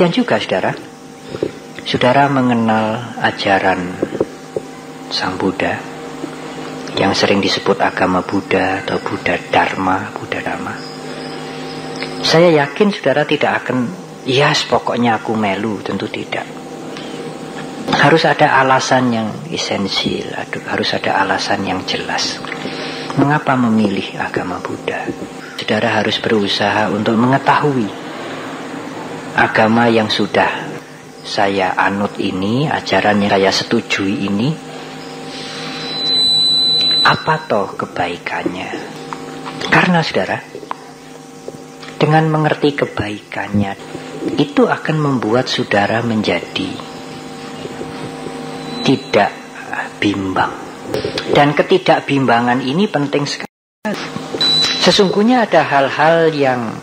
Demikian 0.00 0.24
juga 0.24 0.40
saudara, 0.40 0.72
saudara 1.84 2.24
mengenal 2.32 3.20
ajaran 3.20 4.00
Sang 5.12 5.36
Buddha 5.36 5.76
yang 6.96 7.12
sering 7.12 7.44
disebut 7.44 7.76
agama 7.76 8.24
Buddha 8.24 8.80
atau 8.80 8.96
Buddha 8.96 9.36
Dharma, 9.52 10.08
Buddha 10.16 10.40
Dharma. 10.40 10.72
Saya 12.24 12.48
yakin 12.64 12.96
saudara 12.96 13.28
tidak 13.28 13.60
akan, 13.60 13.92
ya 14.24 14.48
yes, 14.48 14.64
pokoknya 14.72 15.20
aku 15.20 15.36
melu, 15.36 15.84
tentu 15.84 16.08
tidak. 16.08 16.48
Harus 17.92 18.24
ada 18.24 18.56
alasan 18.56 19.12
yang 19.12 19.28
esensial, 19.52 20.32
harus 20.48 20.96
ada 20.96 21.20
alasan 21.20 21.60
yang 21.68 21.84
jelas. 21.84 22.40
Mengapa 23.20 23.52
memilih 23.52 24.16
agama 24.16 24.64
Buddha? 24.64 25.04
Saudara 25.60 26.00
harus 26.00 26.16
berusaha 26.24 26.88
untuk 26.88 27.20
mengetahui 27.20 28.09
agama 29.34 29.86
yang 29.86 30.10
sudah 30.10 30.48
saya 31.20 31.76
anut 31.76 32.16
ini, 32.18 32.66
ajaran 32.66 33.20
yang 33.22 33.32
saya 33.36 33.50
setujui 33.52 34.26
ini, 34.26 34.48
apa 37.04 37.34
toh 37.46 37.76
kebaikannya? 37.76 38.70
Karena 39.70 40.02
saudara, 40.02 40.40
dengan 42.00 42.24
mengerti 42.32 42.74
kebaikannya, 42.74 43.72
itu 44.40 44.66
akan 44.66 44.96
membuat 44.98 45.46
saudara 45.46 46.00
menjadi 46.00 46.70
tidak 48.82 49.30
bimbang. 50.00 50.50
Dan 51.30 51.54
ketidakbimbangan 51.54 52.64
ini 52.64 52.90
penting 52.90 53.22
sekali. 53.28 53.46
Sesungguhnya 54.80 55.46
ada 55.46 55.62
hal-hal 55.62 56.34
yang 56.34 56.74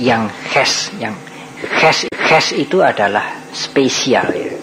yang 0.00 0.32
khas, 0.48 0.88
yang 0.96 1.12
khas 1.60 2.08
khas 2.08 2.46
itu 2.56 2.80
adalah 2.80 3.36
spesial 3.52 4.28
ya. 4.32 4.54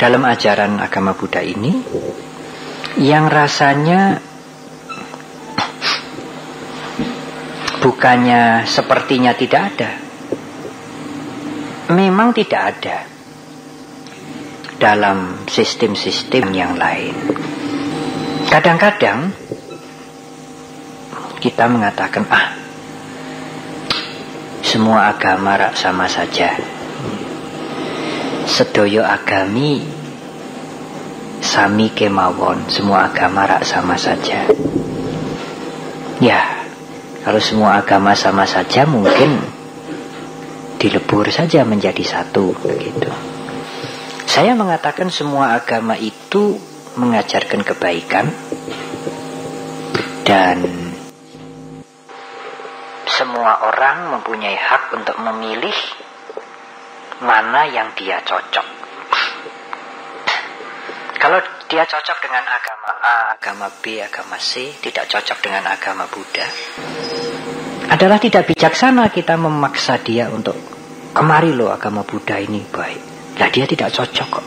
Dalam 0.00 0.26
ajaran 0.26 0.82
agama 0.82 1.14
Buddha 1.14 1.38
ini 1.38 1.78
yang 2.98 3.30
rasanya 3.30 4.18
bukannya 7.78 8.66
sepertinya 8.66 9.30
tidak 9.38 9.62
ada. 9.74 9.90
Memang 11.92 12.34
tidak 12.34 12.62
ada 12.74 12.96
dalam 14.82 15.46
sistem-sistem 15.46 16.50
yang 16.50 16.74
lain. 16.74 17.14
Kadang-kadang 18.50 19.30
kita 21.38 21.70
mengatakan 21.70 22.26
ah 22.26 22.61
semua 24.72 25.12
agama 25.12 25.52
rak 25.60 25.76
sama 25.76 26.08
saja. 26.08 26.56
Sedoyo 28.48 29.04
agami 29.04 29.84
sami 31.44 31.92
kemawon, 31.92 32.72
semua 32.72 33.12
agama 33.12 33.44
rak 33.44 33.68
sama 33.68 34.00
saja. 34.00 34.48
Ya, 36.24 36.40
kalau 37.20 37.36
semua 37.36 37.84
agama 37.84 38.16
sama 38.16 38.48
saja 38.48 38.88
mungkin 38.88 39.44
dilebur 40.80 41.28
saja 41.28 41.68
menjadi 41.68 42.00
satu 42.00 42.56
begitu. 42.64 43.12
Saya 44.24 44.56
mengatakan 44.56 45.12
semua 45.12 45.52
agama 45.52 46.00
itu 46.00 46.56
mengajarkan 46.96 47.60
kebaikan 47.60 48.32
dan 50.24 50.64
semua 53.12 53.68
orang 54.02 54.18
mempunyai 54.18 54.58
hak 54.58 54.90
untuk 54.98 55.14
memilih 55.22 55.78
mana 57.22 57.70
yang 57.70 57.94
dia 57.94 58.18
cocok. 58.26 58.66
Kalau 61.22 61.38
dia 61.70 61.86
cocok 61.86 62.18
dengan 62.18 62.42
agama 62.42 62.90
A, 62.98 63.38
agama 63.38 63.70
B, 63.78 64.02
agama 64.02 64.34
C, 64.42 64.74
tidak 64.82 65.06
cocok 65.06 65.38
dengan 65.38 65.70
agama 65.70 66.10
Buddha, 66.10 66.42
adalah 67.94 68.18
tidak 68.18 68.50
bijaksana 68.50 69.06
kita 69.14 69.38
memaksa 69.38 70.02
dia 70.02 70.26
untuk 70.34 70.58
kemari 71.14 71.54
loh 71.54 71.70
agama 71.70 72.02
Buddha 72.02 72.42
ini 72.42 72.66
baik. 72.66 73.02
Nah 73.38 73.48
dia 73.54 73.70
tidak 73.70 73.94
cocok 73.94 74.28
kok. 74.34 74.46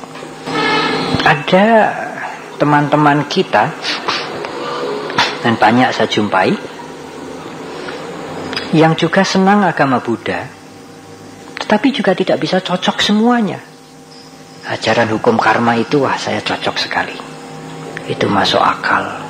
Ada 1.23 1.65
teman-teman 2.59 3.23
kita 3.31 3.71
dan 5.47 5.53
banyak 5.55 5.95
saya 5.95 6.11
jumpai 6.11 6.74
yang 8.73 8.97
juga 8.97 9.21
senang 9.21 9.61
agama 9.61 10.01
Buddha, 10.01 10.47
tetapi 11.61 11.93
juga 11.93 12.17
tidak 12.17 12.41
bisa 12.41 12.63
cocok 12.63 12.97
semuanya. 13.01 13.61
Ajaran 14.65 15.13
hukum 15.13 15.37
karma 15.37 15.77
itu 15.77 16.01
wah 16.01 16.17
saya 16.17 16.41
cocok 16.41 16.75
sekali. 16.81 17.17
Itu 18.09 18.25
masuk 18.25 18.61
akal. 18.61 19.21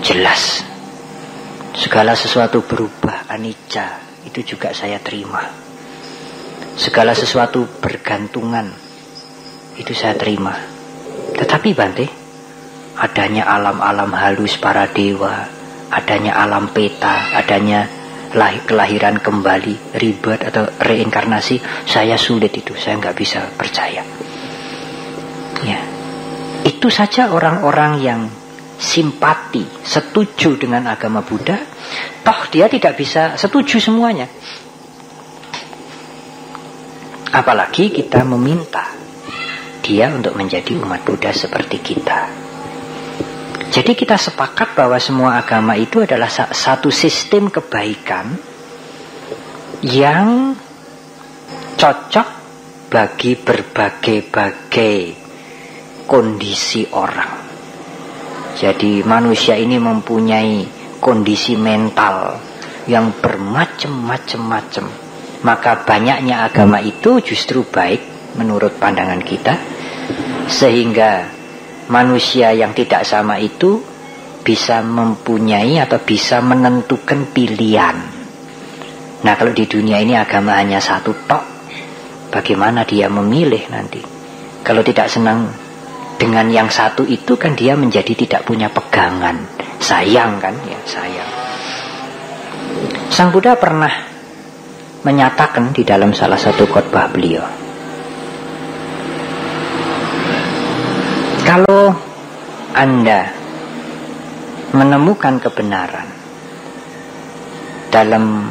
Jelas. 0.00 0.64
Segala 1.74 2.16
sesuatu 2.16 2.64
berubah, 2.64 3.28
anicca, 3.28 4.00
itu 4.24 4.54
juga 4.54 4.72
saya 4.72 5.00
terima. 5.02 5.42
Segala 6.78 7.12
sesuatu 7.12 7.66
bergantungan, 7.82 8.70
itu 9.76 9.92
saya 9.92 10.14
terima. 10.14 10.54
Tetapi 11.34 11.70
Bante, 11.74 12.06
adanya 12.94 13.50
alam-alam 13.50 14.12
halus 14.14 14.54
para 14.56 14.86
dewa, 14.86 15.50
adanya 15.90 16.38
alam 16.38 16.70
peta, 16.70 17.34
adanya 17.34 18.03
kelahiran 18.66 19.22
kembali, 19.22 19.96
ribet 19.96 20.40
atau 20.42 20.66
reinkarnasi, 20.82 21.86
saya 21.86 22.18
sulit 22.18 22.50
itu, 22.50 22.74
saya 22.74 22.98
nggak 22.98 23.16
bisa 23.16 23.46
percaya. 23.54 24.02
Ya, 25.64 25.80
itu 26.66 26.90
saja 26.90 27.30
orang-orang 27.30 27.92
yang 28.02 28.20
simpati, 28.76 29.64
setuju 29.86 30.58
dengan 30.58 30.90
agama 30.90 31.22
Buddha, 31.22 31.56
toh 32.26 32.40
dia 32.50 32.66
tidak 32.66 32.98
bisa 32.98 33.38
setuju 33.38 33.78
semuanya. 33.80 34.26
Apalagi 37.34 37.90
kita 37.90 38.22
meminta 38.22 38.86
dia 39.82 40.10
untuk 40.10 40.38
menjadi 40.38 40.74
umat 40.82 41.02
Buddha 41.02 41.34
seperti 41.34 41.82
kita. 41.82 42.43
Jadi 43.74 43.98
kita 43.98 44.14
sepakat 44.14 44.78
bahwa 44.78 44.94
semua 45.02 45.34
agama 45.34 45.74
itu 45.74 45.98
adalah 46.06 46.30
satu 46.30 46.94
sistem 46.94 47.50
kebaikan 47.50 48.38
yang 49.82 50.54
cocok 51.74 52.28
bagi 52.86 53.34
berbagai-bagai 53.34 54.98
kondisi 56.06 56.86
orang. 56.94 57.34
Jadi 58.54 59.02
manusia 59.02 59.58
ini 59.58 59.82
mempunyai 59.82 60.70
kondisi 61.02 61.58
mental 61.58 62.38
yang 62.86 63.10
bermacam-macam-macam. 63.18 64.86
Maka 65.42 65.82
banyaknya 65.82 66.46
agama 66.46 66.78
itu 66.78 67.18
justru 67.18 67.66
baik 67.66 68.30
menurut 68.38 68.78
pandangan 68.78 69.18
kita. 69.18 69.58
Sehingga 70.46 71.33
manusia 71.88 72.52
yang 72.54 72.72
tidak 72.72 73.04
sama 73.04 73.40
itu 73.40 73.80
bisa 74.44 74.84
mempunyai 74.84 75.80
atau 75.80 75.98
bisa 76.04 76.44
menentukan 76.44 77.32
pilihan. 77.32 77.96
Nah 79.24 79.34
kalau 79.40 79.56
di 79.56 79.64
dunia 79.64 80.04
ini 80.04 80.12
agama 80.12 80.60
hanya 80.60 80.84
satu 80.84 81.16
tok, 81.24 81.44
bagaimana 82.28 82.84
dia 82.84 83.08
memilih 83.08 83.72
nanti? 83.72 84.04
Kalau 84.60 84.84
tidak 84.84 85.08
senang 85.08 85.48
dengan 86.20 86.48
yang 86.52 86.68
satu 86.68 87.08
itu 87.08 87.40
kan 87.40 87.56
dia 87.56 87.72
menjadi 87.72 88.12
tidak 88.12 88.44
punya 88.44 88.68
pegangan. 88.68 89.40
Sayang 89.80 90.40
kan 90.40 90.54
ya, 90.68 90.80
sayang. 90.84 91.30
Sang 93.08 93.32
Buddha 93.32 93.56
pernah 93.56 93.92
menyatakan 95.04 95.72
di 95.72 95.84
dalam 95.84 96.16
salah 96.16 96.40
satu 96.40 96.64
khotbah 96.68 97.12
beliau, 97.12 97.44
Kalau 101.54 101.94
Anda 102.74 103.30
menemukan 104.74 105.38
kebenaran 105.38 106.10
dalam 107.94 108.50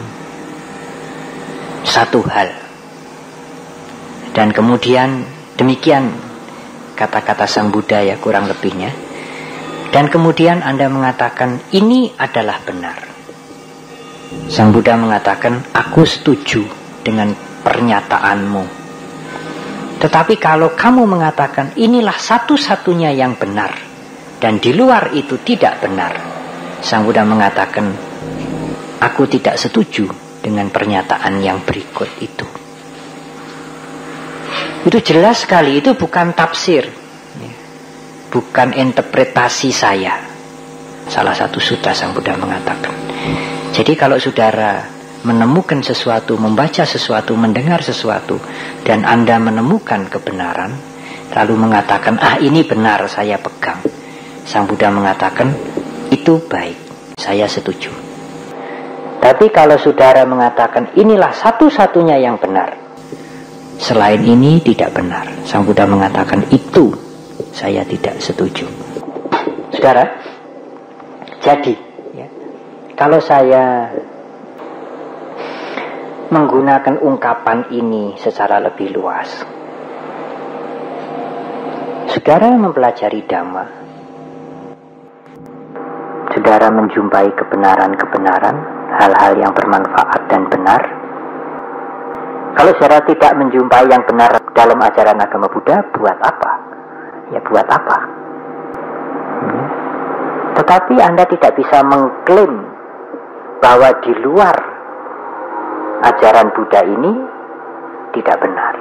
satu 1.83 2.23
hal 2.23 2.47
dan 4.31 4.55
kemudian 4.55 5.27
demikian 5.59 6.15
kata-kata 6.95 7.43
Sang 7.43 7.75
Buddha 7.75 7.99
ya 7.99 8.15
kurang 8.23 8.47
lebihnya 8.47 8.95
dan 9.91 10.07
kemudian 10.07 10.63
Anda 10.63 10.87
mengatakan 10.87 11.59
ini 11.75 12.15
adalah 12.15 12.63
benar 12.63 13.03
Sang 14.47 14.71
Buddha 14.71 14.95
mengatakan 14.95 15.59
aku 15.75 16.07
setuju 16.07 16.63
dengan 17.03 17.35
pernyataanmu 17.67 18.82
tetapi 20.03 20.35
kalau 20.35 20.75
kamu 20.75 21.07
mengatakan 21.07 21.71
inilah 21.79 22.19
satu-satunya 22.19 23.15
yang 23.15 23.39
benar 23.39 23.93
dan 24.43 24.59
di 24.59 24.75
luar 24.75 25.15
itu 25.15 25.39
tidak 25.39 25.79
benar, 25.79 26.11
Sang 26.83 27.07
Buddha 27.07 27.23
mengatakan, 27.23 27.95
aku 28.99 29.23
tidak 29.31 29.55
setuju 29.55 30.11
dengan 30.43 30.67
pernyataan 30.67 31.39
yang 31.39 31.63
berikut 31.63 32.11
itu. 32.19 32.43
Itu 34.83 34.99
jelas 34.99 35.47
sekali, 35.47 35.79
itu 35.79 35.95
bukan 35.95 36.35
tafsir, 36.35 36.91
bukan 38.27 38.75
interpretasi 38.75 39.71
saya. 39.71 40.19
Salah 41.07 41.31
satu 41.31 41.63
sutra 41.63 41.95
Sang 41.95 42.11
Buddha 42.11 42.35
mengatakan. 42.35 42.91
Jadi 43.71 43.95
kalau 43.95 44.19
saudara 44.19 44.92
menemukan 45.23 45.79
sesuatu, 45.79 46.35
membaca 46.35 46.83
sesuatu, 46.83 47.33
mendengar 47.39 47.79
sesuatu, 47.79 48.37
dan 48.83 49.07
Anda 49.07 49.39
menemukan 49.39 50.11
kebenaran, 50.11 50.75
lalu 51.31 51.55
mengatakan, 51.57 52.19
ah 52.19 52.35
ini 52.39 52.63
benar, 52.67 53.07
saya 53.07 53.39
pegang. 53.39 53.79
Sang 54.43 54.67
Buddha 54.67 54.91
mengatakan, 54.91 55.55
itu 56.11 56.43
baik, 56.45 56.77
saya 57.15 57.47
setuju. 57.47 57.89
Tapi 59.23 59.47
kalau 59.55 59.79
saudara 59.79 60.27
mengatakan 60.27 60.91
inilah 60.99 61.31
satu-satunya 61.31 62.19
yang 62.19 62.35
benar, 62.35 62.75
selain 63.79 64.19
ini 64.19 64.59
tidak 64.59 64.91
benar. 64.91 65.23
Sang 65.47 65.63
Buddha 65.63 65.87
mengatakan 65.87 66.43
itu 66.51 66.91
saya 67.55 67.87
tidak 67.87 68.19
setuju. 68.19 68.67
Saudara, 69.71 70.03
jadi 71.39 71.73
ya, 72.11 72.27
kalau 72.99 73.23
saya 73.23 73.87
menggunakan 76.33 76.97
ungkapan 76.97 77.69
ini 77.69 78.17
secara 78.17 78.57
lebih 78.57 78.89
luas, 78.97 79.45
saudara 82.09 82.57
mempelajari 82.57 83.21
dhamma, 83.29 83.65
saudara 86.33 86.73
menjumpai 86.73 87.29
kebenaran-kebenaran 87.37 88.57
hal-hal 88.97 89.33
yang 89.37 89.53
bermanfaat 89.53 90.21
dan 90.25 90.49
benar. 90.49 90.81
Kalau 92.57 92.71
saudara 92.81 93.05
tidak 93.05 93.33
menjumpai 93.37 93.85
yang 93.93 94.01
benar 94.09 94.33
dalam 94.57 94.81
ajaran 94.81 95.21
agama 95.21 95.53
Buddha, 95.53 95.85
buat 95.93 96.17
apa? 96.17 96.51
Ya 97.29 97.39
buat 97.45 97.65
apa? 97.69 97.97
Hmm. 99.37 99.65
Tetapi 100.57 100.95
Anda 100.97 101.29
tidak 101.29 101.53
bisa 101.57 101.81
mengklaim 101.81 102.53
bahwa 103.57 103.89
di 104.05 104.13
luar 104.21 104.72
ajaran 106.03 106.51
Buddha 106.51 106.81
ini 106.83 107.11
tidak 108.11 108.37
benar. 108.43 108.73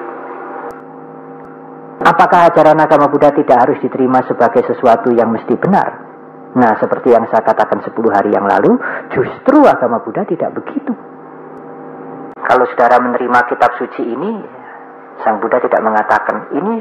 Apakah 2.03 2.51
ajaran 2.51 2.83
agama 2.83 3.07
Buddha 3.07 3.31
tidak 3.31 3.63
harus 3.63 3.79
diterima 3.79 4.27
sebagai 4.27 4.67
sesuatu 4.67 5.15
yang 5.15 5.31
mesti 5.31 5.55
benar? 5.55 6.11
Nah, 6.53 6.77
seperti 6.83 7.15
yang 7.15 7.25
saya 7.31 7.47
katakan 7.47 7.81
10 7.81 7.95
hari 8.11 8.35
yang 8.35 8.45
lalu, 8.45 8.75
justru 9.15 9.63
agama 9.65 10.03
Buddha 10.03 10.27
tidak 10.27 10.51
begitu. 10.53 10.93
Kalau 12.43 12.67
saudara 12.75 12.99
menerima 12.99 13.39
kitab 13.47 13.79
suci 13.79 14.03
ini, 14.03 14.33
Sang 15.23 15.39
Buddha 15.39 15.63
tidak 15.63 15.79
mengatakan 15.79 16.51
ini 16.59 16.77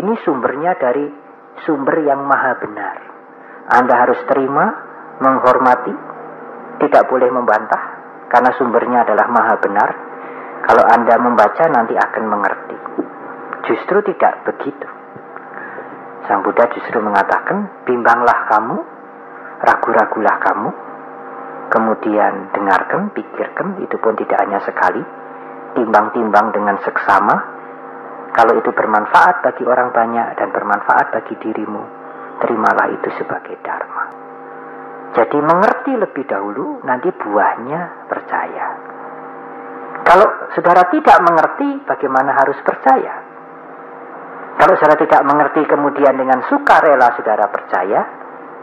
ini 0.00 0.12
sumbernya 0.24 0.72
dari 0.80 1.04
sumber 1.68 2.00
yang 2.00 2.24
maha 2.24 2.56
benar. 2.56 2.96
Anda 3.68 3.94
harus 3.94 4.24
terima, 4.24 4.72
menghormati, 5.20 5.94
tidak 6.80 7.12
boleh 7.12 7.28
membantah 7.28 7.91
karena 8.32 8.50
sumbernya 8.56 9.04
adalah 9.04 9.28
maha 9.28 9.54
benar. 9.60 9.90
Kalau 10.64 10.84
Anda 10.88 11.20
membaca 11.20 11.64
nanti 11.68 11.92
akan 11.92 12.24
mengerti. 12.32 12.76
Justru 13.68 14.00
tidak 14.08 14.48
begitu. 14.48 14.88
Sang 16.24 16.40
Buddha 16.40 16.70
justru 16.72 17.02
mengatakan, 17.02 17.84
bimbanglah 17.84 18.48
kamu 18.48 18.78
ragu-ragulah 19.62 20.36
kamu, 20.42 20.70
kemudian 21.70 22.50
dengarkan, 22.50 23.14
pikirkan, 23.14 23.78
itu 23.84 23.96
pun 24.02 24.18
tidak 24.18 24.38
hanya 24.42 24.58
sekali, 24.66 25.02
timbang-timbang 25.78 26.50
dengan 26.50 26.82
seksama, 26.82 27.36
kalau 28.32 28.58
itu 28.58 28.72
bermanfaat 28.74 29.44
bagi 29.44 29.62
orang 29.68 29.94
banyak 29.94 30.34
dan 30.40 30.48
bermanfaat 30.50 31.14
bagi 31.14 31.36
dirimu, 31.36 31.84
terimalah 32.42 32.90
itu 32.96 33.08
sebagai 33.20 33.60
dharma. 33.62 34.21
Jadi 35.12 35.38
mengerti 35.44 35.92
lebih 35.92 36.24
dahulu, 36.24 36.80
nanti 36.88 37.12
buahnya 37.12 38.08
percaya. 38.08 38.66
Kalau 40.02 40.26
saudara 40.56 40.88
tidak 40.88 41.18
mengerti, 41.20 41.84
bagaimana 41.84 42.32
harus 42.32 42.56
percaya? 42.64 43.14
Kalau 44.56 44.74
saudara 44.80 44.98
tidak 45.00 45.22
mengerti 45.24 45.62
kemudian 45.68 46.16
dengan 46.16 46.40
suka 46.48 46.80
rela 46.80 47.12
saudara 47.12 47.44
percaya, 47.52 48.00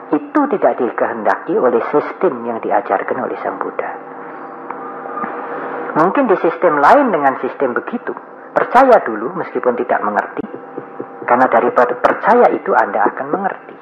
itu 0.09 0.41
tidak 0.57 0.73
dikehendaki 0.81 1.53
oleh 1.53 1.85
sistem 1.93 2.41
yang 2.49 2.57
diajarkan 2.57 3.17
oleh 3.29 3.37
Sang 3.45 3.61
Buddha. 3.61 3.89
Mungkin 6.01 6.29
di 6.29 6.37
sistem 6.41 6.81
lain 6.81 7.13
dengan 7.13 7.37
sistem 7.41 7.77
begitu. 7.77 8.13
Percaya 8.53 9.01
dulu 9.05 9.37
meskipun 9.37 9.77
tidak 9.77 10.01
mengerti. 10.01 10.45
Karena 11.25 11.45
dari 11.45 11.69
percaya 11.77 12.49
itu 12.53 12.73
Anda 12.73 13.05
akan 13.05 13.27
mengerti. 13.29 13.78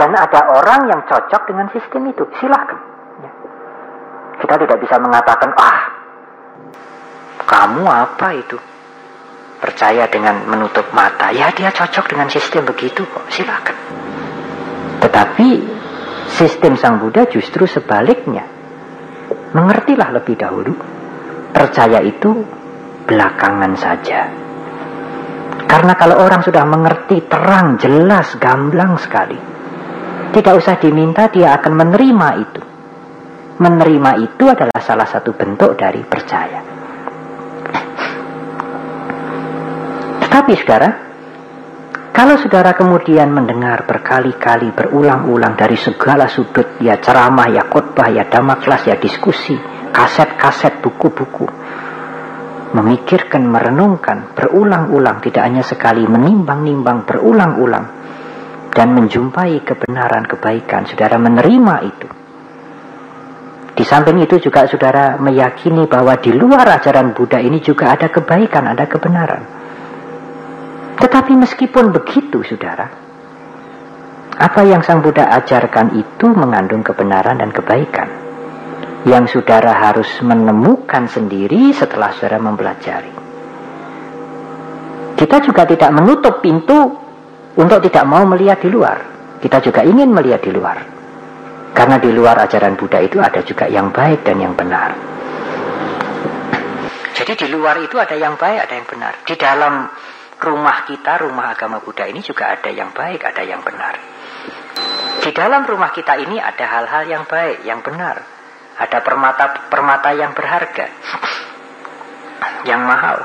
Dan 0.00 0.16
ada 0.16 0.48
orang 0.56 0.88
yang 0.88 1.04
cocok 1.04 1.44
dengan 1.44 1.68
sistem 1.68 2.08
itu. 2.08 2.24
Silahkan. 2.40 2.80
Ya. 3.20 3.30
Kita 4.40 4.56
tidak 4.56 4.80
bisa 4.80 4.96
mengatakan, 4.96 5.52
ah, 5.60 5.78
kamu 7.44 7.84
apa 7.84 8.28
itu? 8.32 8.56
Percaya 9.60 10.08
dengan 10.08 10.48
menutup 10.48 10.88
mata. 10.96 11.28
Ya 11.36 11.52
dia 11.52 11.68
cocok 11.68 12.16
dengan 12.16 12.32
sistem 12.32 12.64
begitu 12.64 13.04
kok. 13.04 13.28
Silahkan. 13.28 13.76
Tetapi 15.04 15.48
sistem 16.32 16.80
Sang 16.80 16.96
Buddha 16.96 17.28
justru 17.28 17.68
sebaliknya. 17.68 18.48
Mengertilah 19.52 20.16
lebih 20.16 20.32
dahulu. 20.40 20.80
Percaya 21.52 22.00
itu 22.00 22.40
belakangan 23.04 23.76
saja. 23.76 24.32
Karena 25.68 25.92
kalau 25.92 26.24
orang 26.24 26.40
sudah 26.40 26.64
mengerti 26.64 27.20
terang, 27.28 27.76
jelas, 27.76 28.32
gamblang 28.40 28.96
sekali. 28.96 29.59
Tidak 30.30 30.54
usah 30.54 30.78
diminta, 30.78 31.26
dia 31.26 31.58
akan 31.58 31.72
menerima 31.74 32.28
itu. 32.38 32.62
Menerima 33.60 34.10
itu 34.22 34.44
adalah 34.46 34.78
salah 34.78 35.04
satu 35.04 35.34
bentuk 35.34 35.74
dari 35.74 36.00
percaya. 36.06 36.60
Tetapi 40.22 40.52
saudara, 40.54 40.88
kalau 42.14 42.38
saudara 42.38 42.72
kemudian 42.78 43.34
mendengar 43.34 43.84
berkali-kali 43.84 44.70
berulang-ulang 44.70 45.58
dari 45.58 45.74
segala 45.74 46.30
sudut, 46.30 46.78
ya 46.78 47.02
ceramah, 47.02 47.50
ya 47.50 47.66
khotbah, 47.66 48.08
ya 48.14 48.30
dhamma 48.30 48.62
kelas, 48.62 48.86
ya 48.86 48.96
diskusi, 48.96 49.58
kaset-kaset, 49.90 50.78
buku-buku, 50.78 51.50
memikirkan, 52.78 53.42
merenungkan, 53.44 54.32
berulang-ulang, 54.38 55.18
tidak 55.20 55.42
hanya 55.42 55.66
sekali, 55.66 56.06
menimbang-nimbang, 56.06 57.02
berulang-ulang, 57.04 57.99
dan 58.70 58.94
menjumpai 58.94 59.66
kebenaran, 59.66 60.24
kebaikan, 60.30 60.86
saudara 60.86 61.18
menerima 61.18 61.76
itu. 61.82 62.08
Di 63.74 63.84
samping 63.88 64.20
itu 64.20 64.36
juga 64.38 64.68
saudara 64.68 65.16
meyakini 65.16 65.88
bahwa 65.88 66.14
di 66.20 66.36
luar 66.36 66.68
ajaran 66.78 67.16
Buddha 67.16 67.40
ini 67.40 67.64
juga 67.64 67.96
ada 67.96 68.12
kebaikan, 68.12 68.68
ada 68.68 68.84
kebenaran. 68.84 69.42
Tetapi 71.00 71.32
meskipun 71.32 71.88
begitu, 71.88 72.44
saudara, 72.44 72.86
apa 74.36 74.60
yang 74.68 74.84
Sang 74.84 75.00
Buddha 75.00 75.32
ajarkan 75.32 75.96
itu 75.96 76.26
mengandung 76.28 76.84
kebenaran 76.84 77.40
dan 77.40 77.50
kebaikan. 77.52 78.08
Yang 79.08 79.40
saudara 79.40 79.72
harus 79.80 80.08
menemukan 80.20 81.08
sendiri 81.08 81.72
setelah 81.72 82.12
saudara 82.12 82.36
mempelajari. 82.36 83.12
Kita 85.16 85.36
juga 85.40 85.64
tidak 85.64 85.88
menutup 85.92 86.44
pintu 86.44 87.09
untuk 87.60 87.84
tidak 87.84 88.04
mau 88.08 88.24
melihat 88.24 88.56
di 88.56 88.72
luar. 88.72 88.98
Kita 89.36 89.60
juga 89.60 89.84
ingin 89.84 90.08
melihat 90.08 90.40
di 90.40 90.52
luar. 90.52 90.78
Karena 91.76 92.00
di 92.00 92.10
luar 92.10 92.40
ajaran 92.40 92.74
Buddha 92.74 92.98
itu 93.04 93.20
ada 93.20 93.44
juga 93.44 93.68
yang 93.68 93.92
baik 93.92 94.24
dan 94.24 94.36
yang 94.40 94.56
benar. 94.56 94.96
Jadi 97.20 97.32
di 97.36 97.46
luar 97.52 97.76
itu 97.84 98.00
ada 98.00 98.16
yang 98.16 98.40
baik, 98.40 98.64
ada 98.64 98.74
yang 98.74 98.88
benar. 98.88 99.12
Di 99.28 99.36
dalam 99.36 99.92
rumah 100.40 100.78
kita, 100.88 101.20
rumah 101.20 101.52
agama 101.52 101.84
Buddha 101.84 102.08
ini 102.08 102.24
juga 102.24 102.48
ada 102.56 102.72
yang 102.72 102.96
baik, 102.96 103.20
ada 103.28 103.44
yang 103.44 103.60
benar. 103.60 103.94
Di 105.20 105.30
dalam 105.36 105.68
rumah 105.68 105.92
kita 105.92 106.16
ini 106.16 106.40
ada 106.40 106.64
hal-hal 106.64 107.04
yang 107.04 107.24
baik, 107.28 107.60
yang 107.68 107.84
benar. 107.84 108.24
Ada 108.80 109.04
permata-permata 109.04 110.16
yang 110.16 110.32
berharga, 110.32 110.88
yang 112.64 112.80
mahal. 112.88 113.20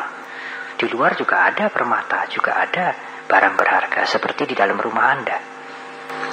Di 0.76 0.92
luar 0.92 1.16
juga 1.16 1.48
ada 1.48 1.72
permata, 1.72 2.28
juga 2.28 2.60
ada 2.60 3.15
barang 3.26 3.56
berharga, 3.58 4.06
seperti 4.06 4.50
di 4.50 4.56
dalam 4.56 4.78
rumah 4.78 5.06
Anda. 5.12 5.38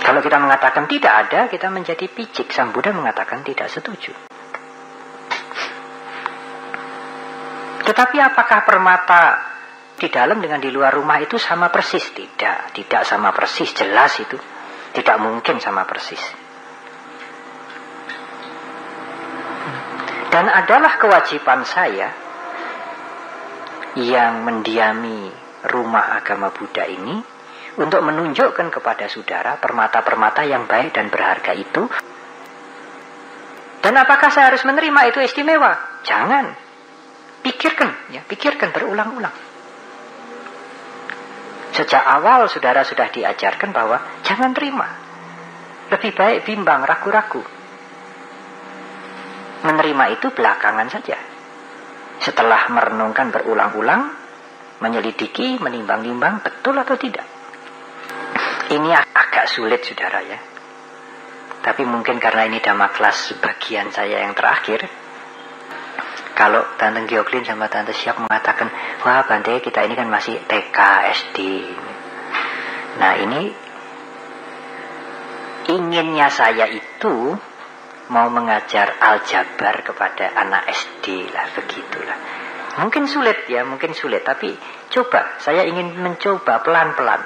Kalau 0.03 0.21
kita 0.21 0.39
mengatakan 0.39 0.85
tidak 0.91 1.13
ada, 1.27 1.41
kita 1.47 1.71
menjadi 1.73 2.07
picik. 2.11 2.51
Sang 2.53 2.75
Buddha 2.75 2.93
mengatakan 2.93 3.41
tidak 3.47 3.71
setuju. 3.71 4.13
Tetapi 7.83 8.17
apakah 8.23 8.63
permata 8.63 9.25
di 9.99 10.11
dalam 10.11 10.43
dengan 10.43 10.59
di 10.59 10.71
luar 10.75 10.91
rumah 10.95 11.23
itu 11.23 11.39
sama 11.39 11.71
persis 11.71 12.11
tidak 12.11 12.75
tidak 12.75 13.07
sama 13.07 13.31
persis 13.31 13.71
jelas 13.71 14.19
itu 14.19 14.35
tidak 14.91 15.17
mungkin 15.23 15.63
sama 15.63 15.87
persis 15.87 16.19
Dan 20.33 20.49
adalah 20.49 20.97
kewajiban 20.97 21.61
saya 21.69 22.09
yang 24.01 24.49
mendiami 24.49 25.29
rumah 25.69 26.19
agama 26.19 26.51
Buddha 26.51 26.87
ini 26.87 27.23
untuk 27.79 28.05
menunjukkan 28.05 28.69
kepada 28.69 29.09
saudara 29.09 29.57
permata-permata 29.57 30.45
yang 30.45 30.69
baik 30.69 30.93
dan 30.93 31.09
berharga 31.09 31.53
itu. 31.57 31.89
Dan 33.83 33.95
apakah 33.99 34.31
saya 34.31 34.53
harus 34.53 34.63
menerima 34.63 35.11
itu 35.11 35.19
istimewa? 35.25 36.03
Jangan. 36.07 36.55
Pikirkan, 37.43 38.15
ya, 38.15 38.23
pikirkan 38.23 38.71
berulang-ulang. 38.71 39.35
Sejak 41.73 42.05
awal 42.05 42.47
saudara 42.47 42.85
sudah 42.85 43.11
diajarkan 43.11 43.73
bahwa 43.75 43.99
jangan 44.23 44.53
terima. 44.55 44.87
Lebih 45.91 46.13
baik 46.15 46.47
bimbang, 46.47 46.85
ragu-ragu. 46.85 47.43
Menerima 49.67 50.05
itu 50.15 50.31
belakangan 50.31 50.89
saja. 50.93 51.19
Setelah 52.23 52.71
merenungkan 52.71 53.35
berulang-ulang, 53.35 54.22
menyelidiki, 54.83 55.63
menimbang-nimbang, 55.63 56.43
betul 56.43 56.75
atau 56.75 56.99
tidak. 56.99 57.25
Ini 58.69 58.91
agak 58.93 59.47
sulit 59.47 59.87
saudara 59.87 60.19
ya. 60.27 60.39
Tapi 61.63 61.87
mungkin 61.87 62.19
karena 62.19 62.51
ini 62.51 62.59
dhamma 62.59 62.91
kelas 62.91 63.39
bagian 63.39 63.95
saya 63.95 64.27
yang 64.27 64.35
terakhir, 64.35 64.91
kalau 66.35 66.65
Tante 66.75 67.07
Gioklin 67.07 67.47
sama 67.47 67.71
Tante 67.71 67.95
Siap 67.95 68.19
mengatakan, 68.19 68.67
wah 69.07 69.23
Bante 69.23 69.63
kita 69.63 69.87
ini 69.87 69.95
kan 69.95 70.11
masih 70.11 70.43
TK, 70.43 70.79
SD. 71.15 71.39
Nah 72.99 73.13
ini 73.23 73.43
inginnya 75.71 76.27
saya 76.33 76.67
itu 76.67 77.39
mau 78.11 78.29
mengajar 78.29 78.99
aljabar 78.99 79.87
kepada 79.87 80.35
anak 80.35 80.67
SD 80.67 81.31
lah 81.31 81.47
begitulah. 81.55 82.19
Mungkin 82.81 83.05
sulit 83.05 83.45
ya, 83.53 83.69
mungkin 83.69 83.93
sulit. 83.93 84.25
Tapi 84.25 84.57
coba, 84.89 85.37
saya 85.43 85.69
ingin 85.69 85.93
mencoba 86.01 86.65
pelan-pelan. 86.65 87.21